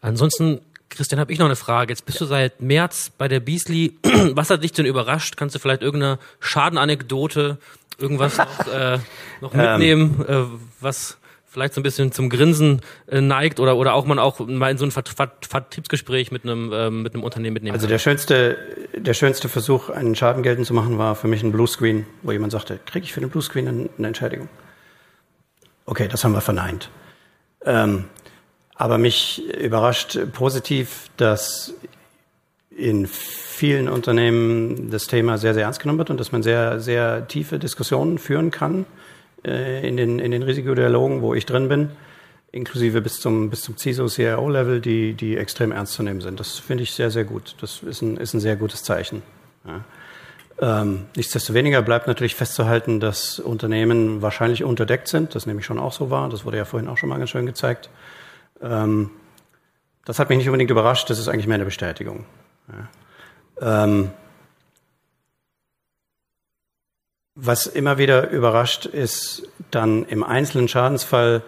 Ansonsten 0.00 0.60
Christian, 0.92 1.18
habe 1.18 1.32
ich 1.32 1.38
noch 1.38 1.46
eine 1.46 1.56
Frage. 1.56 1.90
Jetzt 1.90 2.04
bist 2.04 2.20
du 2.20 2.26
seit 2.26 2.60
März 2.60 3.10
bei 3.16 3.26
der 3.26 3.40
Beasley. 3.40 3.98
Was 4.34 4.50
hat 4.50 4.62
dich 4.62 4.72
denn 4.72 4.84
überrascht? 4.84 5.36
Kannst 5.38 5.54
du 5.54 5.58
vielleicht 5.58 5.80
irgendeine 5.80 6.18
Schadenanekdote, 6.38 7.58
irgendwas 7.98 8.36
noch, 8.36 8.68
äh, 8.68 8.98
noch 9.40 9.54
mitnehmen, 9.54 10.24
ähm, 10.28 10.44
äh, 10.44 10.58
was 10.80 11.16
vielleicht 11.52 11.74
so 11.74 11.80
ein 11.80 11.82
bisschen 11.82 12.12
zum 12.12 12.30
Grinsen 12.30 12.80
äh, 13.06 13.20
neigt 13.20 13.60
oder 13.60 13.76
oder 13.76 13.94
auch 13.94 14.06
man 14.06 14.18
auch 14.18 14.40
mal 14.40 14.70
in 14.70 14.78
so 14.78 14.86
ein 14.86 14.90
Vertriebsgespräch 14.90 16.32
mit 16.32 16.44
einem 16.44 16.72
äh, 16.72 16.90
mit 16.90 17.14
einem 17.14 17.22
Unternehmen 17.22 17.54
mitnehmen 17.54 17.74
Also 17.74 17.86
der 17.86 17.98
schönste 17.98 18.56
der 18.96 19.14
schönste 19.14 19.48
Versuch 19.48 19.90
einen 19.90 20.16
Schaden 20.16 20.42
geltend 20.42 20.66
zu 20.66 20.74
machen 20.74 20.96
war 20.98 21.14
für 21.14 21.28
mich 21.28 21.42
ein 21.42 21.52
Bluescreen, 21.52 22.06
wo 22.22 22.32
jemand 22.32 22.52
sagte, 22.52 22.80
kriege 22.86 23.04
ich 23.04 23.12
für 23.12 23.20
den 23.20 23.28
Bluescreen 23.28 23.90
eine 23.98 24.06
Entschädigung? 24.06 24.48
Okay, 25.84 26.08
das 26.08 26.24
haben 26.24 26.32
wir 26.32 26.40
verneint. 26.40 26.88
Ähm, 27.64 28.04
aber 28.74 28.98
mich 28.98 29.46
überrascht 29.60 30.18
positiv, 30.32 31.10
dass 31.16 31.74
in 32.70 33.06
vielen 33.06 33.88
Unternehmen 33.88 34.90
das 34.90 35.06
Thema 35.06 35.36
sehr, 35.36 35.52
sehr 35.52 35.64
ernst 35.64 35.80
genommen 35.80 35.98
wird 35.98 36.10
und 36.10 36.18
dass 36.18 36.32
man 36.32 36.42
sehr, 36.42 36.80
sehr 36.80 37.28
tiefe 37.28 37.58
Diskussionen 37.58 38.18
führen 38.18 38.50
kann 38.50 38.86
äh, 39.44 39.86
in, 39.86 39.96
den, 39.96 40.18
in 40.18 40.30
den 40.30 40.42
Risikodialogen, 40.42 41.22
wo 41.22 41.34
ich 41.34 41.46
drin 41.46 41.68
bin, 41.68 41.90
inklusive 42.52 43.00
bis 43.00 43.20
zum, 43.20 43.50
bis 43.50 43.62
zum 43.62 43.76
CISO, 43.76 44.06
CIO-Level, 44.06 44.80
die, 44.80 45.14
die 45.14 45.36
extrem 45.36 45.72
ernst 45.72 45.94
zu 45.94 46.02
nehmen 46.02 46.20
sind. 46.20 46.38
Das 46.38 46.58
finde 46.58 46.82
ich 46.82 46.92
sehr, 46.92 47.10
sehr 47.10 47.24
gut. 47.24 47.56
Das 47.60 47.82
ist 47.82 48.02
ein, 48.02 48.16
ist 48.16 48.34
ein 48.34 48.40
sehr 48.40 48.56
gutes 48.56 48.82
Zeichen. 48.84 49.22
Ja. 49.66 49.84
Ähm, 50.60 51.06
nichtsdestoweniger 51.16 51.82
bleibt 51.82 52.06
natürlich 52.06 52.36
festzuhalten, 52.36 53.00
dass 53.00 53.40
Unternehmen 53.40 54.22
wahrscheinlich 54.22 54.62
unterdeckt 54.62 55.08
sind. 55.08 55.34
Das 55.34 55.46
nehme 55.46 55.60
ich 55.60 55.66
schon 55.66 55.78
auch 55.78 55.92
so 55.92 56.10
wahr. 56.10 56.28
Das 56.28 56.44
wurde 56.44 56.58
ja 56.58 56.64
vorhin 56.64 56.88
auch 56.88 56.98
schon 56.98 57.08
mal 57.08 57.18
ganz 57.18 57.30
schön 57.30 57.46
gezeigt. 57.46 57.90
Ähm, 58.60 59.10
das 60.04 60.18
hat 60.18 60.28
mich 60.28 60.38
nicht 60.38 60.48
unbedingt 60.48 60.70
überrascht. 60.70 61.08
Das 61.10 61.18
ist 61.18 61.28
eigentlich 61.28 61.46
mehr 61.46 61.56
eine 61.56 61.64
Bestätigung. 61.64 62.24
Ja. 63.60 63.84
Ähm, 63.84 64.10
was 67.34 67.66
immer 67.66 67.98
wieder 67.98 68.30
überrascht, 68.30 68.86
ist 68.86 69.48
dann 69.70 70.04
im 70.04 70.22
einzelnen 70.22 70.68
Schadensfall, 70.68 71.42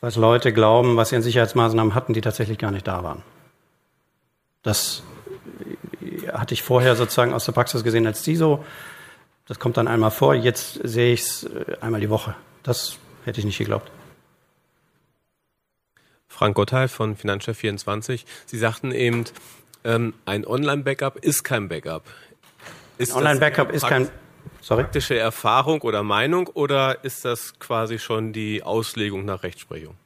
was 0.00 0.16
Leute 0.16 0.52
glauben, 0.52 0.96
was 0.96 1.10
sie 1.10 1.16
an 1.16 1.22
Sicherheitsmaßnahmen 1.22 1.94
hatten, 1.94 2.12
die 2.12 2.20
tatsächlich 2.20 2.58
gar 2.58 2.72
nicht 2.72 2.86
da 2.88 3.04
waren. 3.04 3.22
Das 4.62 5.02
hatte 6.32 6.54
ich 6.54 6.62
vorher 6.62 6.96
sozusagen 6.96 7.34
aus 7.34 7.44
der 7.44 7.52
Praxis 7.52 7.84
gesehen 7.84 8.06
als 8.06 8.24
CISO. 8.24 8.64
Das 9.46 9.58
kommt 9.58 9.76
dann 9.76 9.88
einmal 9.88 10.10
vor. 10.10 10.34
Jetzt 10.34 10.80
sehe 10.82 11.12
ich 11.12 11.20
es 11.20 11.44
äh, 11.44 11.76
einmal 11.80 12.00
die 12.00 12.10
Woche. 12.10 12.34
Das 12.62 12.98
hätte 13.24 13.40
ich 13.40 13.44
nicht 13.44 13.58
geglaubt. 13.58 13.90
Frank 16.28 16.56
Gottheil 16.56 16.88
von 16.88 17.16
Finanzchef24. 17.16 18.24
Sie 18.46 18.58
sagten 18.58 18.92
eben, 18.92 19.24
ähm, 19.84 20.14
ein 20.24 20.46
Online-Backup 20.46 21.16
ist 21.16 21.44
kein 21.44 21.68
Backup. 21.68 22.04
Ist 22.98 23.14
Online-Backup 23.14 23.72
ist 23.72 23.86
kein 23.86 24.08
Sorry? 24.62 24.84
praktische 24.84 25.18
Erfahrung 25.18 25.82
oder 25.82 26.04
Meinung 26.04 26.46
oder 26.46 27.04
ist 27.04 27.24
das 27.24 27.58
quasi 27.58 27.98
schon 27.98 28.32
die 28.32 28.62
Auslegung 28.62 29.24
nach 29.24 29.42
Rechtsprechung? 29.42 29.96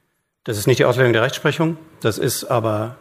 Das 0.44 0.56
ist 0.56 0.66
nicht 0.66 0.78
die 0.78 0.86
Auslegung 0.86 1.12
der 1.12 1.22
Rechtsprechung. 1.22 1.76
Das 2.00 2.16
ist 2.16 2.44
aber 2.44 2.96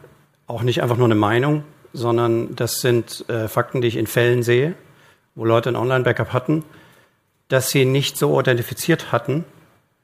auch 0.47 0.63
nicht 0.63 0.83
einfach 0.83 0.97
nur 0.97 1.07
eine 1.07 1.15
Meinung, 1.15 1.63
sondern 1.93 2.55
das 2.55 2.81
sind 2.81 3.23
äh, 3.29 3.47
Fakten, 3.47 3.81
die 3.81 3.87
ich 3.87 3.95
in 3.95 4.05
Fällen 4.05 4.43
sehe, 4.43 4.75
wo 5.33 5.45
Leute 5.45 5.69
ein 5.69 5.77
Online-Backup 5.77 6.33
hatten, 6.33 6.65
dass 7.47 7.69
sie 7.69 7.85
nicht 7.85 8.17
so 8.17 8.37
authentifiziert 8.37 9.13
hatten. 9.13 9.45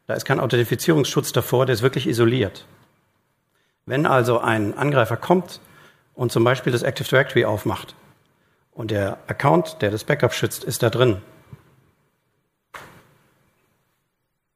Da 0.07 0.13
ist 0.13 0.25
kein 0.25 0.39
Authentifizierungsschutz 0.39 1.33
davor, 1.33 1.65
der 1.65 1.73
ist 1.73 1.81
wirklich 1.81 2.07
isoliert. 2.07 2.65
Wenn 3.85 4.05
also 4.05 4.39
ein 4.39 4.77
Angreifer 4.77 5.17
kommt 5.17 5.59
und 6.13 6.31
zum 6.31 6.45
Beispiel 6.45 6.71
das 6.71 6.83
Active 6.83 7.09
Directory 7.09 7.43
aufmacht 7.43 7.95
und 8.71 8.91
der 8.91 9.17
Account, 9.27 9.81
der 9.81 9.91
das 9.91 10.05
Backup 10.05 10.33
schützt, 10.33 10.63
ist 10.63 10.81
da 10.81 10.89
drin, 10.89 11.21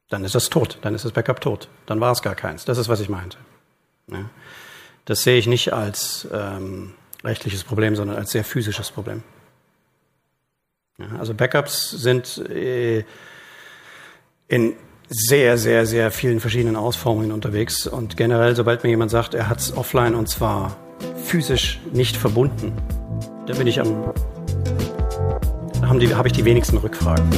dann 0.10 0.24
ist 0.24 0.36
das 0.36 0.50
tot, 0.50 0.78
dann 0.82 0.94
ist 0.96 1.06
das 1.06 1.12
Backup 1.12 1.42
tot, 1.42 1.68
dann 1.86 2.00
war 2.00 2.12
es 2.12 2.22
gar 2.22 2.36
keins. 2.36 2.66
Das 2.66 2.78
ist, 2.78 2.90
was 2.90 3.00
ich 3.00 3.10
meinte. 3.10 3.38
Ja. 4.12 4.30
Das 5.06 5.24
sehe 5.24 5.38
ich 5.38 5.48
nicht 5.48 5.74
als 5.74 6.28
ähm, 6.32 6.94
rechtliches 7.24 7.64
Problem, 7.64 7.96
sondern 7.96 8.18
als 8.18 8.32
sehr 8.32 8.44
physisches 8.44 8.92
Problem. 8.92 9.24
Ja, 10.98 11.08
also 11.20 11.34
Backups 11.34 11.92
sind 11.92 12.38
äh, 12.50 13.04
in 14.48 14.76
sehr, 15.10 15.58
sehr, 15.58 15.86
sehr 15.86 16.12
vielen 16.12 16.40
verschiedenen 16.40 16.76
Ausformungen 16.76 17.32
unterwegs. 17.32 17.86
Und 17.86 18.18
generell, 18.18 18.56
sobald 18.56 18.84
mir 18.84 18.90
jemand 18.90 19.12
sagt, 19.12 19.34
er 19.34 19.50
hat 19.50 19.60
es 19.60 19.76
offline 19.76 20.16
und 20.16 20.28
zwar 20.30 20.78
physisch 21.24 21.80
nicht 21.92 22.16
verbunden, 22.18 22.74
da 23.46 23.54
bin 23.54 23.68
ich 23.68 23.80
am, 23.80 24.14
habe 25.82 26.18
hab 26.18 26.26
ich 26.26 26.34
die 26.34 26.46
wenigsten 26.46 26.78
Rückfragen. 26.78 27.30